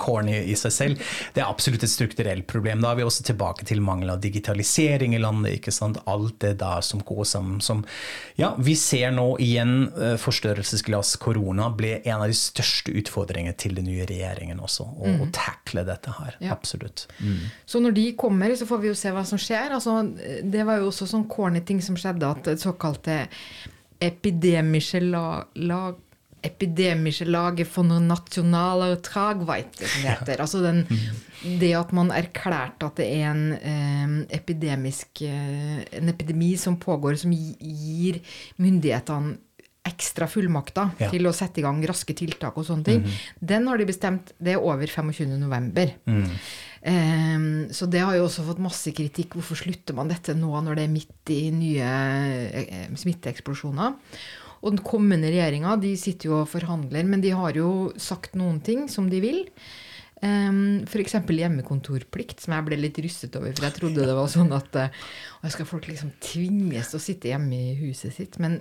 corny 0.00 0.38
i 0.40 0.56
seg 0.58 0.74
selv. 0.74 1.10
Det 1.34 1.42
er 1.42 1.50
absolutt 1.50 1.84
et 1.84 1.92
strukturelt 1.92 2.46
problem. 2.50 2.82
Da 2.84 2.92
er 2.92 3.00
vi 3.00 3.06
også 3.06 3.26
tilbake 3.28 3.66
til 3.68 3.82
mangel 3.84 4.14
av 4.14 4.22
digitalisering 4.24 5.14
i 5.16 5.22
landet. 5.22 5.58
ikke 5.58 5.74
sant? 5.74 6.00
Alt 6.10 6.38
det 6.44 6.56
der 6.62 6.84
som 6.86 7.04
går 7.04 7.24
sammen. 7.28 7.60
Som, 7.64 7.84
ja, 8.40 8.54
vi 8.58 8.76
ser 8.78 9.12
nå 9.16 9.34
igjen 9.42 9.90
eh, 9.92 10.16
forstørrelsesglass 10.20 11.16
korona 11.20 11.68
ble 11.76 11.98
en 12.00 12.24
av 12.24 12.30
de 12.30 12.38
største 12.38 12.94
utfordringene 12.96 13.56
til 13.60 13.76
den 13.76 13.88
nye 13.90 14.08
regjeringen 14.08 14.62
også. 14.64 14.88
Å 14.88 15.14
mm. 15.20 15.26
takle 15.36 15.84
dette 15.88 16.16
her. 16.16 16.40
Ja. 16.40 16.56
Absolutt. 16.56 17.06
Så 17.68 17.80
når 17.82 17.94
de 17.96 18.08
kommer, 18.18 18.52
så 18.56 18.66
får 18.68 18.82
vi 18.82 18.90
jo 18.90 18.96
se 18.98 19.12
hva 19.14 19.24
som 19.28 19.40
skjer. 19.40 19.74
Altså, 19.76 20.00
det 20.42 20.64
var 20.66 20.80
jo 20.80 20.88
også 20.90 21.08
sånn 21.10 21.28
corny 21.30 21.62
ting 21.66 21.80
som 21.84 21.98
skjedde, 21.98 22.29
at 22.30 22.48
såkalte 22.62 23.26
epidemische 24.00 25.00
lag, 25.00 25.44
lag 25.54 25.98
Epidemische 26.42 27.26
lage 27.28 27.66
von 27.68 27.90
nasjonaler 28.08 28.94
tragweite, 29.04 29.84
som 29.84 30.06
det 30.06 30.14
heter. 30.22 30.40
Altså 30.40 30.62
den, 30.64 30.78
det 31.60 31.74
at 31.76 31.90
man 31.92 32.08
erklærte 32.16 32.88
at 32.88 32.96
det 32.96 33.08
er 33.12 33.26
en 33.28 33.42
eh, 33.58 34.14
epidemisk 34.38 35.20
eh, 35.26 35.82
En 35.98 36.08
epidemi 36.08 36.54
som 36.56 36.78
pågår, 36.80 37.18
som 37.20 37.34
gir 37.36 38.22
myndighetene 38.56 39.36
ekstra 39.84 40.24
fullmakter 40.28 40.94
Ja. 41.00 41.10
til 41.12 41.28
å 41.28 41.32
sette 41.36 41.60
i 41.60 41.64
gang 41.64 41.84
raske 41.88 42.16
tiltak 42.16 42.56
og 42.56 42.64
sånne 42.68 42.84
ting. 42.88 43.04
Den 43.40 43.68
har 43.68 43.76
de 43.80 43.86
bestemt, 43.88 44.32
det 44.40 44.54
er 44.56 44.64
over 44.64 44.86
25. 44.88 45.36
november. 45.40 45.92
Ehm, 46.88 47.68
så 47.76 47.84
det 47.90 48.00
har 48.00 48.16
jo 48.16 48.24
også 48.24 48.44
fått 48.46 48.62
masse 48.62 48.92
kritikk. 48.96 49.36
Hvorfor 49.36 49.58
slutter 49.58 49.96
man 49.96 50.10
dette 50.12 50.36
nå 50.36 50.52
når 50.64 50.78
det 50.78 50.86
er 50.86 50.94
midt 50.94 51.34
i 51.34 51.42
nye 51.52 51.90
eh, 52.62 52.88
smitteeksplosjoner? 52.96 53.98
Og 54.60 54.74
den 54.74 54.82
kommende 54.84 55.30
regjeringa 55.32 55.76
de 55.80 55.94
sitter 55.96 56.30
jo 56.30 56.40
og 56.42 56.50
forhandler, 56.52 57.06
men 57.08 57.22
de 57.24 57.32
har 57.36 57.56
jo 57.56 57.90
sagt 58.00 58.36
noen 58.36 58.60
ting 58.64 58.88
som 58.92 59.08
de 59.12 59.22
vil. 59.22 59.46
Um, 60.20 60.82
F.eks. 60.84 61.14
hjemmekontorplikt, 61.16 62.42
som 62.44 62.52
jeg 62.52 62.66
ble 62.66 62.76
litt 62.76 62.98
rystet 63.00 63.38
over. 63.40 63.54
For 63.56 63.68
jeg 63.70 63.76
trodde 63.78 64.04
det 64.04 64.16
var 64.18 64.28
sånn 64.28 64.52
at 64.52 64.76
uh, 64.76 65.48
skal 65.48 65.68
folk 65.68 65.88
liksom 65.88 66.12
tvinges 66.20 66.92
til 66.92 67.00
å 67.00 67.04
sitte 67.06 67.32
hjemme 67.32 67.56
i 67.56 67.72
huset 67.78 68.12
sitt? 68.12 68.36
Men 68.42 68.58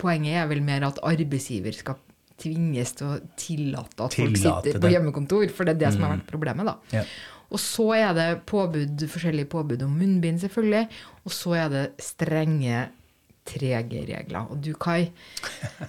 poenget 0.00 0.42
er 0.42 0.50
vel 0.50 0.60
mer 0.64 0.84
at 0.90 1.00
arbeidsgiver 1.08 1.72
skal 1.76 1.96
tvinges 2.40 2.92
til 2.96 3.08
å 3.08 3.18
tillate 3.40 4.06
at 4.06 4.16
folk 4.16 4.36
sitter 4.36 4.74
det. 4.76 4.80
på 4.84 4.92
hjemmekontor. 4.92 5.48
For 5.56 5.68
det 5.68 5.78
er 5.78 5.82
det 5.86 5.94
som 5.96 6.04
har 6.04 6.18
vært 6.18 6.28
problemet, 6.28 6.68
da. 6.68 7.00
Ja. 7.00 7.06
Og 7.50 7.60
så 7.60 7.88
er 7.98 8.14
det 8.14 8.28
påbud, 8.46 9.06
forskjellige 9.10 9.50
påbud 9.50 9.82
om 9.82 9.90
munnbind, 9.98 10.38
selvfølgelig. 10.42 10.86
Og 11.24 11.34
så 11.34 11.56
er 11.58 11.68
det 11.72 11.84
strenge 11.98 12.88
3G-regler. 13.48 14.50
Og 14.52 14.60
du, 14.62 14.72
Kai, 14.80 15.10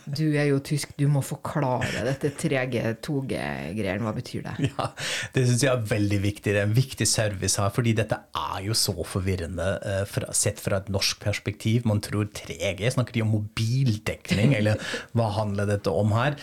du 0.05 0.31
er 0.31 0.49
jo 0.49 0.59
tysk, 0.63 0.93
du 0.99 1.07
må 1.11 1.23
forklare 1.25 2.05
dette 2.07 2.31
3G-2G-greiene. 2.39 4.05
Hva 4.05 4.13
betyr 4.15 4.45
det? 4.47 4.69
Ja, 4.71 4.87
Det 5.35 5.43
syns 5.47 5.65
jeg 5.65 5.71
er 5.73 5.85
veldig 5.89 6.21
viktig. 6.23 6.53
Det 6.53 6.61
er 6.61 6.69
en 6.69 6.75
viktig 6.77 7.07
service 7.09 7.59
her, 7.59 7.71
fordi 7.73 7.93
dette 7.97 8.17
er 8.37 8.61
jo 8.65 8.75
så 8.77 8.95
forvirrende 9.07 9.67
eh, 9.87 10.03
fra, 10.09 10.31
sett 10.35 10.61
fra 10.63 10.81
et 10.81 10.91
norsk 10.93 11.21
perspektiv. 11.23 11.85
Man 11.89 12.01
tror 12.03 12.29
3G, 12.37 12.85
snakker 12.95 13.17
de 13.17 13.25
om 13.25 13.33
mobildekning, 13.35 14.55
eller 14.57 14.81
hva 15.17 15.29
handler 15.37 15.69
dette 15.69 15.93
om 15.93 16.15
her? 16.15 16.37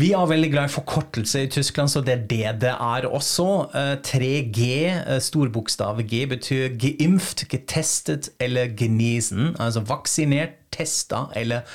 Vi 0.00 0.12
er 0.16 0.30
veldig 0.30 0.50
glad 0.54 0.70
i 0.70 0.74
forkortelse 0.74 1.44
i 1.44 1.50
Tyskland, 1.52 1.92
så 1.92 2.02
det 2.04 2.16
er 2.16 2.26
det 2.30 2.54
det 2.64 2.74
er 2.74 3.08
også. 3.08 3.48
Eh, 3.74 3.94
3G, 4.04 4.68
eh, 4.88 5.20
storbokstav 5.22 6.02
G, 6.08 6.24
betyr 6.30 6.76
geimpft, 6.80 7.46
getestet 7.52 8.30
eller 8.42 8.72
genesen, 8.76 9.54
altså 9.60 9.84
vaksinert, 9.88 10.60
testa 10.74 11.28
eller 11.38 11.66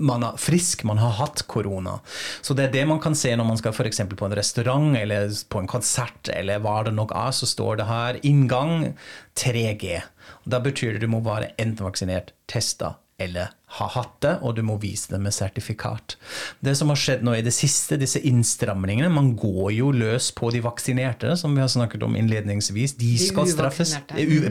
man 0.00 0.24
er 0.24 0.38
frisk, 0.40 0.84
man 0.88 1.00
har 1.02 1.16
hatt 1.18 1.42
korona. 1.50 1.98
Så 2.40 2.54
det 2.56 2.68
er 2.68 2.72
det 2.72 2.86
man 2.88 3.02
kan 3.02 3.16
se 3.18 3.32
når 3.36 3.48
man 3.48 3.58
skal 3.60 3.74
f.eks. 3.74 4.00
på 4.08 4.28
en 4.28 4.36
restaurant 4.38 4.96
eller 4.96 5.34
på 5.50 5.60
en 5.60 5.68
konsert, 5.68 6.30
eller 6.32 6.62
hva 6.64 6.78
det 6.86 6.94
nok 6.96 7.12
er, 7.12 7.34
så 7.36 7.48
står 7.48 7.80
det 7.80 7.88
her 7.90 8.20
inngang 8.26 8.94
3G. 9.36 10.00
Og 10.44 10.50
Da 10.54 10.62
betyr 10.64 10.96
det 10.96 11.04
du 11.04 11.10
må 11.12 11.20
være 11.26 11.52
enten 11.60 11.84
vaksinert, 11.84 12.32
testa 12.48 12.94
eller 13.20 13.56
ha 13.70 13.86
hatt 13.94 14.16
det, 14.24 14.32
og 14.42 14.56
du 14.56 14.64
må 14.66 14.74
vise 14.82 15.12
det 15.12 15.20
med 15.22 15.34
sertifikat. 15.34 16.16
Det 16.64 16.72
som 16.78 16.90
har 16.90 16.98
skjedd 16.98 17.22
nå 17.26 17.36
i 17.38 17.44
det 17.46 17.52
siste, 17.54 17.98
disse 18.00 18.18
innstramningene 18.26 19.10
Man 19.12 19.30
går 19.38 19.68
jo 19.76 19.92
løs 19.94 20.30
på 20.34 20.50
de 20.50 20.62
vaksinerte, 20.64 21.36
som 21.38 21.54
vi 21.54 21.62
har 21.62 21.70
snakket 21.70 22.02
om 22.06 22.16
innledningsvis. 22.18 22.96
De 22.98 23.12
skal 23.20 23.46
straffes. 23.50 23.94
U 24.10 24.50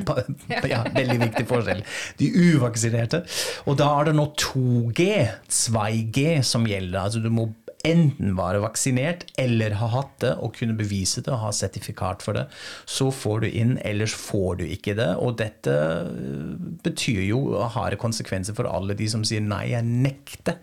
ja, 0.72 0.86
veldig 0.96 1.20
viktig 1.26 1.46
forskjell. 1.50 1.84
De 2.22 2.30
uvaksinerte. 2.32 3.26
Og 3.68 3.80
da 3.82 3.90
er 3.98 4.10
det 4.10 4.16
nå 4.16 4.30
2G, 4.40 5.10
2G, 5.52 6.26
som 6.48 6.68
gjelder. 6.70 7.02
Altså 7.04 7.24
du 7.24 7.30
må 7.34 7.50
enten 7.88 8.34
være 8.36 8.60
vaksinert 8.64 9.22
eller 9.40 9.78
ha 9.80 9.88
hatt 9.94 10.18
det 10.24 10.34
og 10.44 10.54
kunne 10.58 10.76
bevise 10.76 11.22
det 11.24 11.32
og 11.32 11.40
ha 11.46 11.52
sertifikat 11.56 12.22
for 12.26 12.36
det. 12.36 12.46
Så 12.90 13.08
får 13.16 13.46
du 13.46 13.48
inn, 13.50 13.78
ellers 13.88 14.14
får 14.20 14.60
du 14.60 14.66
ikke 14.68 14.96
det. 15.00 15.10
Og 15.24 15.38
dette 15.40 15.72
øh, 15.72 16.56
betyr 16.84 17.22
jo 17.30 17.42
harde 17.72 18.00
konsekvenser 18.02 18.58
for 18.58 18.68
alle 18.68 18.98
de 19.00 19.08
som 19.12 19.24
sier 19.28 19.44
nei, 19.46 19.70
jeg 19.72 19.88
nekter 19.88 20.60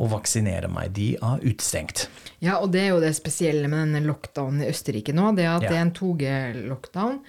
å 0.00 0.08
vaksinere 0.10 0.66
meg. 0.72 0.94
De 0.96 1.12
er 1.20 1.42
utestengt. 1.44 2.06
Ja, 2.42 2.56
og 2.58 2.72
det 2.74 2.80
er 2.86 2.94
jo 2.94 3.02
det 3.04 3.12
spesielle 3.16 3.68
med 3.70 3.84
denne 3.84 4.06
lockdownen 4.08 4.64
i 4.64 4.70
Østerrike 4.72 5.14
nå, 5.14 5.34
det 5.36 5.44
at 5.46 5.62
Ja. 5.62 5.68
det 5.68 5.76
er 5.76 5.84
en 5.84 5.92
2G-lockdown, 6.00 7.20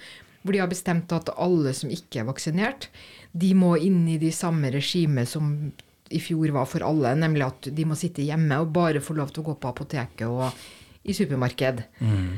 hvor 0.42 0.54
de 0.54 0.58
har 0.62 0.70
bestemt 0.70 1.12
at 1.12 1.30
alle 1.36 1.72
som 1.74 1.90
ikke 1.90 2.22
er 2.22 2.28
vaksinert, 2.28 2.88
de 3.36 3.52
må 3.54 3.76
inn 3.82 4.06
i 4.08 4.16
de 4.18 4.30
samme 4.32 4.70
regimet 4.72 5.28
som 5.28 5.72
i 6.14 6.20
fjor 6.22 6.52
var 6.54 6.68
for 6.70 6.86
alle, 6.86 7.14
nemlig 7.18 7.46
at 7.46 7.68
de 7.74 7.86
må 7.88 7.96
sitte 7.98 8.24
hjemme 8.26 8.60
og 8.62 8.72
bare 8.76 9.02
få 9.04 9.16
lov 9.18 9.32
til 9.32 9.42
å 9.42 9.48
gå 9.50 9.54
på 9.62 9.70
apoteket 9.72 10.26
og 10.28 10.50
i 11.06 11.14
supermarked. 11.14 11.84
Mm. 12.02 12.30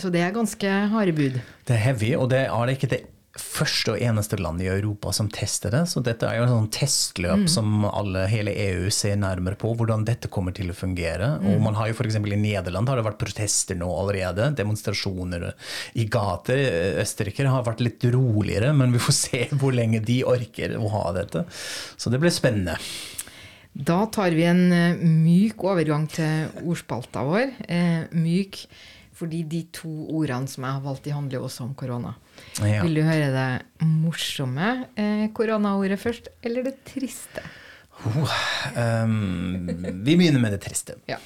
Så 0.00 0.10
det 0.12 0.20
er 0.20 0.34
ganske 0.34 0.72
harde 0.92 1.14
bud. 1.16 1.38
Det 1.68 1.76
er 1.76 1.84
heavy, 1.86 2.10
og 2.16 2.28
det 2.32 2.42
er 2.48 2.72
ikke 2.74 2.90
det 2.92 2.98
første 3.38 3.92
og 3.94 4.02
eneste 4.02 4.38
land 4.40 4.58
i 4.62 4.66
Europa 4.70 5.12
som 5.14 5.28
tester 5.30 5.70
det. 5.74 5.84
Så 5.90 6.02
dette 6.02 6.26
er 6.26 6.40
jo 6.40 6.46
et 6.46 6.50
sånn 6.50 6.70
testløp 6.74 7.44
som 7.50 7.84
alle, 7.86 8.24
hele 8.30 8.54
EU 8.66 8.90
ser 8.94 9.20
nærmere 9.20 9.58
på, 9.60 9.70
hvordan 9.78 10.02
dette 10.08 10.30
kommer 10.32 10.54
til 10.56 10.72
å 10.72 10.76
fungere. 10.76 11.36
Og 11.46 11.62
man 11.62 11.78
har 11.78 11.90
jo 11.90 11.96
f.eks. 11.96 12.18
i 12.18 12.40
Nederland 12.40 12.90
har 12.90 12.98
det 12.98 13.06
vært 13.06 13.20
protester 13.22 13.78
nå 13.78 13.90
allerede. 14.02 14.50
Demonstrasjoner 14.58 15.50
i 15.94 16.08
gater. 16.10 16.64
Østerrikere 17.04 17.54
har 17.54 17.66
vært 17.68 17.84
litt 17.86 18.08
roligere, 18.10 18.74
men 18.76 18.96
vi 18.96 19.02
får 19.02 19.18
se 19.20 19.46
hvor 19.54 19.76
lenge 19.76 20.02
de 20.02 20.20
orker 20.26 20.74
å 20.80 20.90
ha 20.96 21.06
dette. 21.20 21.46
Så 21.96 22.10
det 22.10 22.22
blir 22.22 22.34
spennende. 22.34 22.80
Da 23.70 24.02
tar 24.10 24.34
vi 24.34 24.42
en 24.50 24.64
eh, 24.74 24.98
myk 24.98 25.62
overgang 25.62 26.08
til 26.10 26.48
ordspalta 26.64 27.22
vår. 27.28 27.52
Eh, 27.70 28.08
myk 28.18 28.64
fordi 29.20 29.42
de 29.44 29.60
to 29.74 29.90
ordene 30.16 30.48
som 30.48 30.64
jeg 30.64 30.78
har 30.78 30.84
valgt, 30.84 31.04
de 31.04 31.14
handler 31.14 31.44
også 31.44 31.66
om 31.66 31.74
korona. 31.76 32.14
Ja. 32.60 32.82
Vil 32.84 33.00
du 33.00 33.02
høre 33.06 33.30
det 33.34 33.48
morsomme 33.86 34.70
eh, 34.98 35.26
koronaordet 35.36 36.00
først, 36.00 36.30
eller 36.44 36.66
det 36.66 36.76
triste? 36.88 37.44
Oh, 38.00 38.32
um, 39.04 39.66
vi 40.04 40.16
begynner 40.16 40.40
med 40.40 40.54
det 40.56 40.62
triste. 40.64 40.96
Ja. 41.08 41.18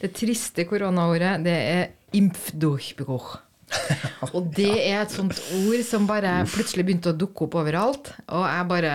Det 0.00 0.12
triste 0.14 0.66
koronaordet, 0.68 1.40
det 1.42 1.56
er 1.56 1.84
impfdurchbruch. 2.14 3.34
Og 4.36 4.52
det 4.54 4.70
er 4.78 5.00
et 5.00 5.10
sånt 5.10 5.34
ord 5.56 5.80
som 5.86 6.06
bare 6.06 6.44
plutselig 6.46 6.84
begynte 6.86 7.10
å 7.10 7.18
dukke 7.18 7.48
opp 7.48 7.56
overalt. 7.58 8.12
Og 8.30 8.44
jeg 8.46 8.68
bare 8.70 8.92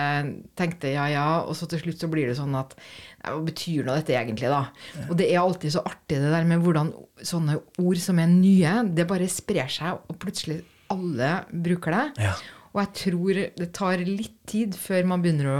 tenkte 0.58 0.94
ja, 0.94 1.06
ja, 1.12 1.26
og 1.44 1.52
så 1.58 1.68
til 1.68 1.82
slutt 1.82 2.00
så 2.00 2.08
blir 2.12 2.30
det 2.30 2.38
sånn 2.38 2.56
at 2.56 2.72
Hva 3.20 3.36
betyr 3.44 3.84
nå 3.84 3.98
dette 3.98 4.16
egentlig, 4.16 4.48
da? 4.50 4.64
Og 5.08 5.16
det 5.20 5.28
er 5.28 5.42
alltid 5.42 5.76
så 5.76 5.84
artig 5.86 6.22
det 6.22 6.32
der 6.32 6.48
med 6.48 6.64
hvordan 6.64 6.94
sånne 7.22 7.60
ord 7.84 8.00
som 8.02 8.18
er 8.18 8.32
nye, 8.32 8.78
det 8.96 9.06
bare 9.10 9.28
sprer 9.30 9.68
seg, 9.70 10.00
og 10.08 10.18
plutselig 10.22 10.62
alle 10.92 11.30
bruker 11.52 11.90
det. 11.96 12.06
Ja. 12.28 12.34
Og 12.72 12.78
jeg 12.80 12.90
tror 13.02 13.34
det 13.58 13.68
tar 13.76 13.98
litt 14.06 14.38
tid 14.48 14.72
før, 14.78 15.04
man 15.10 15.20
å, 15.52 15.56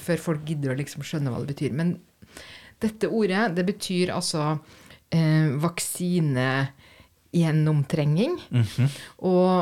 før 0.00 0.18
folk 0.18 0.40
gidder 0.48 0.72
å 0.74 0.78
liksom 0.80 1.02
skjønne 1.06 1.30
hva 1.30 1.38
det 1.44 1.52
betyr. 1.52 1.72
Men 1.78 1.88
dette 2.82 3.06
ordet, 3.08 3.52
det 3.56 3.64
betyr 3.68 4.10
altså 4.16 4.42
eh, 5.14 5.46
vaksinegjennomtrenging. 5.62 8.34
Og 9.26 9.52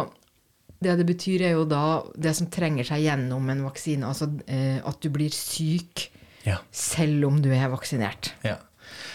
det 0.84 0.90
det 1.00 1.06
betyr, 1.08 1.40
er 1.48 1.52
jo 1.56 1.64
da 1.68 1.82
det 2.16 2.34
som 2.36 2.46
trenger 2.52 2.84
seg 2.88 3.04
gjennom 3.06 3.44
en 3.52 3.62
vaksine. 3.68 4.04
Altså 4.08 4.26
eh, 4.46 4.78
at 4.84 5.00
du 5.04 5.08
blir 5.14 5.30
syk 5.34 6.10
Ja. 6.44 6.58
selv 6.70 7.24
om 7.30 7.38
du 7.40 7.48
er 7.56 7.68
vaksinert. 7.72 8.34
ja. 8.44 8.58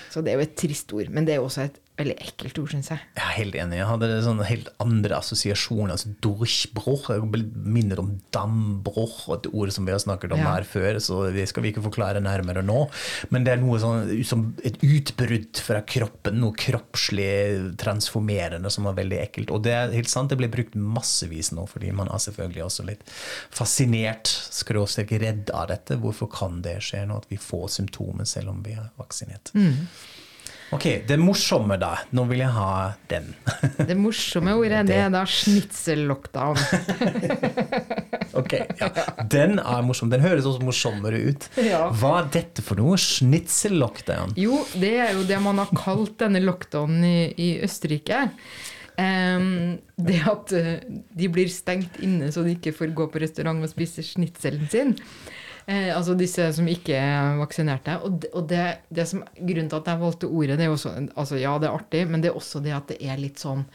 Så 0.10 0.24
det 0.26 0.32
er 0.32 0.36
jo 0.39 0.45
et 0.48 0.56
trist 0.58 0.89
ord. 0.98 1.10
Men 1.13 1.26
det 1.28 1.34
er 1.36 1.38
jo 1.38 1.45
også 1.45 1.62
et 1.67 1.76
veldig 2.00 2.16
ekkelt 2.24 2.60
ord, 2.64 2.72
syns 2.74 2.90
jeg. 2.94 3.02
Jeg 3.18 3.26
er 3.26 3.36
helt 3.38 3.56
enig. 3.60 3.78
Jeg 3.82 3.88
hadde 3.90 4.10
sånne 4.26 4.46
helt 4.50 4.70
andre 4.84 5.18
assosiasjoner. 5.20 5.92
altså 5.96 6.14
Durchbruch. 6.24 7.10
Minner 7.70 8.00
om 8.02 8.14
dambruch, 8.36 9.26
et 9.36 9.50
ord 9.54 9.72
som 9.76 9.86
vi 9.86 9.92
har 9.94 10.00
snakket 10.00 10.32
om 10.34 10.40
Ja. 10.40 10.56
her 10.56 10.64
før. 10.64 11.00
Så 11.04 11.32
det 11.34 11.48
skal 11.52 11.64
vi 11.64 11.72
ikke 11.74 11.84
forklare 11.84 12.22
nærmere 12.24 12.64
nå. 12.66 12.90
Men 13.30 13.44
det 13.44 13.54
er 13.54 13.62
noe 13.62 13.78
sånn 13.80 14.24
som 14.26 14.56
et 14.64 14.80
utbrudd 14.82 15.60
fra 15.60 15.82
kroppen. 15.82 16.40
Noe 16.40 16.54
kroppslig 16.54 17.76
transformerende 17.78 18.72
som 18.72 18.88
er 18.88 18.94
veldig 18.94 19.20
ekkelt. 19.28 19.52
Og 19.52 19.64
det 19.64 19.74
er 19.74 19.92
helt 19.92 20.10
sant, 20.10 20.30
det 20.30 20.38
blir 20.40 20.50
brukt 20.52 20.76
massevis 20.76 21.52
nå, 21.52 21.68
fordi 21.68 21.92
man 21.94 22.08
er 22.08 22.18
selvfølgelig 22.24 22.64
også 22.66 22.86
litt 22.86 23.04
fascinert, 23.52 24.26
skråstrek 24.52 25.12
redd 25.20 25.52
av 25.52 25.68
dette. 25.72 25.98
Hvorfor 26.00 26.30
kan 26.32 26.62
det 26.62 26.78
skje 26.86 27.06
nå, 27.08 27.18
at 27.18 27.30
vi 27.30 27.38
får 27.38 27.70
symptomer 27.80 28.26
selv 28.30 28.50
om 28.54 28.64
vi 28.64 28.72
er 28.78 28.90
vaksinert? 29.00 29.52
Ok, 30.75 30.86
det 31.08 31.17
morsomme 31.17 31.79
da. 31.82 31.95
Nå 32.13 32.25
vil 32.29 32.43
jeg 32.43 32.53
ha 32.53 32.71
den. 33.10 33.32
Det 33.89 33.95
morsomme 33.97 34.53
ordet, 34.60 34.84
det 34.89 34.99
er 35.01 35.10
da 35.13 35.23
Snitsel 35.25 36.03
lockdown 36.10 36.60
Ok, 38.39 38.53
ja. 38.77 38.89
Den 39.32 39.58
er 39.60 39.82
morsom. 39.86 40.12
Den 40.13 40.21
høres 40.21 40.45
også 40.45 40.62
morsommere 40.63 41.19
ut. 41.32 41.47
Ja. 41.58 41.88
Hva 41.89 42.19
er 42.21 42.29
dette 42.38 42.63
for 42.65 42.79
noe? 42.79 42.99
snitsel 42.99 43.79
lockdown? 43.82 44.36
Jo, 44.39 44.62
det 44.77 44.93
er 45.01 45.15
jo 45.17 45.25
det 45.27 45.39
man 45.43 45.60
har 45.62 45.71
kalt 45.75 46.19
denne 46.21 46.41
lockdownen 46.43 47.03
i, 47.08 47.17
i 47.34 47.49
Østerrike. 47.65 48.27
Um, 48.99 49.79
det 49.95 50.19
at 50.27 50.51
eh, 50.58 50.82
de 51.15 51.29
blir 51.32 51.47
stengt 51.51 52.01
inne 52.03 52.34
så 52.36 52.43
de 52.43 52.58
ikke 52.58 52.73
får 52.75 52.91
gå 52.97 53.05
på 53.12 53.21
restaurant 53.23 53.63
og 53.63 53.71
spise 53.71 54.03
schnitzelen 54.05 54.67
sin. 54.71 54.97
Eh, 55.69 55.91
altså 55.93 56.15
disse 56.17 56.47
som 56.58 56.67
ikke 56.71 56.97
er 56.97 57.38
vaksinerte. 57.38 57.99
Og, 58.01 58.17
det, 58.23 58.32
og 58.34 58.47
det, 58.49 58.65
det 58.89 59.05
som, 59.10 59.21
grunnen 59.38 59.69
til 59.69 59.77
at 59.77 59.91
jeg 59.91 60.01
valgte 60.01 60.32
ordet, 60.32 60.58
det 60.58 60.65
er 60.65 60.71
jo 60.71 60.77
også 60.79 60.95
altså 61.13 61.38
ja, 61.38 61.53
det 61.62 61.69
er 61.69 61.77
artig, 61.77 62.03
men 62.10 62.23
det 62.23 62.32
er 62.32 62.39
også 62.39 62.62
det 62.65 62.73
at 62.73 62.89
det 62.89 62.97
er 63.05 63.21
litt 63.21 63.41
sånn 63.41 63.67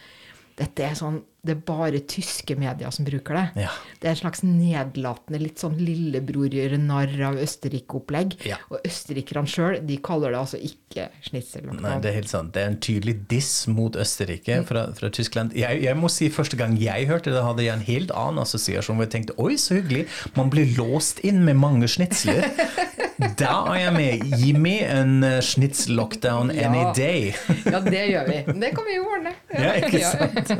dette 0.58 0.84
er 0.86 0.94
sånn, 0.98 1.16
Det 1.44 1.54
er 1.54 1.60
bare 1.68 2.00
tyske 2.08 2.56
medier 2.56 2.92
som 2.94 3.06
bruker 3.06 3.36
det. 3.36 3.64
Ja. 3.66 3.72
Det 4.00 4.08
er 4.08 4.14
en 4.14 4.20
slags 4.22 4.44
nedlatende, 4.46 5.40
litt 5.42 5.60
sånn 5.60 5.76
lillebror 5.80 6.54
gjør 6.54 6.76
narr 6.80 7.12
av 7.28 7.40
Østerrike-opplegg. 7.42 8.38
Ja. 8.48 8.58
Og 8.72 8.80
østerrikerne 8.86 9.50
sjøl, 9.50 9.78
de 9.84 9.98
kaller 10.04 10.34
det 10.34 10.40
altså 10.40 10.60
ikke 10.60 11.08
schnitzel. 11.24 11.68
Nei, 11.82 11.98
det 12.00 12.10
er 12.10 12.18
helt 12.20 12.32
sant. 12.32 12.54
Det 12.54 12.62
er 12.62 12.72
en 12.72 12.80
tydelig 12.80 13.16
diss 13.30 13.52
mot 13.68 13.96
Østerrike 14.00 14.62
fra, 14.68 14.86
fra 14.96 15.12
Tyskland. 15.12 15.54
Jeg, 15.58 15.82
jeg 15.84 15.98
må 16.00 16.10
si 16.12 16.30
Første 16.34 16.56
gang 16.58 16.72
jeg 16.80 17.06
hørte 17.06 17.30
det, 17.30 17.42
hadde 17.44 17.62
jeg 17.62 17.76
en 17.76 17.84
helt 17.86 18.10
annen 18.16 18.42
assosiasjon. 18.42 18.96
hvor 18.96 19.06
jeg 19.06 19.12
tenkte 19.12 19.36
oi, 19.38 19.54
så 19.60 19.76
hyggelig. 19.78 20.06
Man 20.34 20.50
blir 20.50 20.72
låst 20.78 21.20
inn 21.26 21.44
med 21.46 21.60
mange 21.60 21.88
schnitzler. 21.90 22.48
Da 23.38 23.52
er 23.72 23.78
jeg 23.78 23.92
med. 23.94 24.24
Gi 24.40 24.50
meg 24.58 24.82
en 24.86 25.14
uh, 25.24 25.38
schnitzel-lockdown 25.44 26.52
any 26.52 26.82
day. 26.96 27.30
Ja, 27.74 27.80
det 27.82 28.02
gjør 28.10 28.28
vi. 28.28 28.36
Det 28.60 28.70
kan 28.76 28.86
vi 28.86 28.96
jo 28.96 29.06
ordne. 29.08 29.32
Ja, 29.50 29.72
ikke 29.80 30.02
sant? 30.04 30.52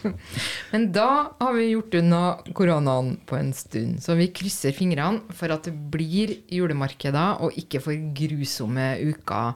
Men 0.72 0.88
da 0.94 1.08
har 1.40 1.54
vi 1.56 1.68
gjort 1.72 1.94
unna 2.00 2.22
koronaen 2.56 3.12
på 3.28 3.38
en 3.38 3.52
stund. 3.56 4.00
Så 4.04 4.16
vi 4.18 4.30
krysser 4.34 4.74
fingrene 4.76 5.36
for 5.36 5.52
at 5.54 5.68
det 5.68 5.74
blir 5.92 6.34
julemarkeder 6.52 7.44
og 7.44 7.56
ikke 7.60 7.82
for 7.84 8.08
grusomme 8.16 8.90
uker 9.12 9.54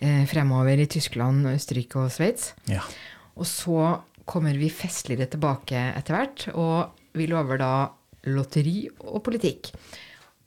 eh, 0.00 0.24
fremover 0.30 0.82
i 0.82 0.88
Tyskland, 0.90 1.46
Østerrike 1.52 2.02
og 2.02 2.12
Sveits. 2.14 2.52
Ja. 2.70 2.84
Og 3.36 3.48
så 3.48 3.96
kommer 4.26 4.56
vi 4.58 4.72
festligere 4.72 5.28
tilbake 5.30 5.78
etter 5.94 6.16
hvert, 6.18 6.48
og 6.58 6.96
vi 7.16 7.28
lover 7.30 7.60
da 7.62 7.72
lotteri 8.26 8.88
og 9.06 9.22
politikk. 9.26 9.70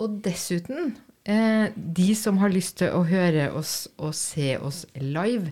Og 0.03 0.19
dessuten 0.23 0.93
Eh, 1.27 1.67
de 1.75 2.15
som 2.15 2.39
har 2.39 2.53
lyst 2.53 2.79
til 2.79 2.95
å 2.95 3.03
høre 3.07 3.49
oss 3.57 3.89
og 3.97 4.15
se 4.17 4.55
oss 4.57 4.85
live, 4.95 5.51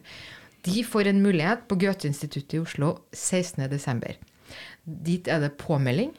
de 0.67 0.83
får 0.83 1.11
en 1.11 1.21
mulighet 1.23 1.67
på 1.67 1.77
Goethe-instituttet 1.79 2.57
i 2.57 2.63
Oslo 2.63 2.93
16.12. 3.15 4.17
Dit 4.83 5.27
er 5.27 5.41
det 5.43 5.57
påmelding. 5.59 6.13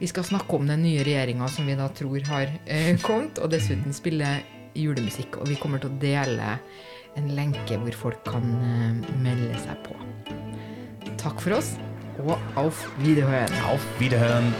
Vi 0.00 0.08
skal 0.08 0.26
snakke 0.28 0.56
om 0.56 0.68
den 0.68 0.84
nye 0.84 1.04
regjeringa 1.04 1.48
som 1.52 1.68
vi 1.68 1.76
da 1.78 1.88
tror 1.96 2.24
har 2.28 2.52
eh, 2.66 2.92
kommet, 3.02 3.40
og 3.40 3.52
dessuten 3.52 3.96
spille 3.96 4.38
julemusikk. 4.76 5.40
Og 5.40 5.48
vi 5.48 5.58
kommer 5.60 5.80
til 5.80 5.92
å 5.92 6.00
dele 6.02 6.56
en 7.18 7.32
lenke 7.36 7.80
hvor 7.80 7.96
folk 8.04 8.24
kan 8.28 8.44
eh, 8.60 9.16
melde 9.24 9.56
seg 9.64 9.80
på. 9.88 9.96
Takk 11.20 11.40
for 11.42 11.58
oss, 11.58 11.74
og 12.20 12.36
auf 12.60 12.86
Wiederhören. 13.00 13.52
Auf 13.72 13.84
Wiederhören! 14.00 14.54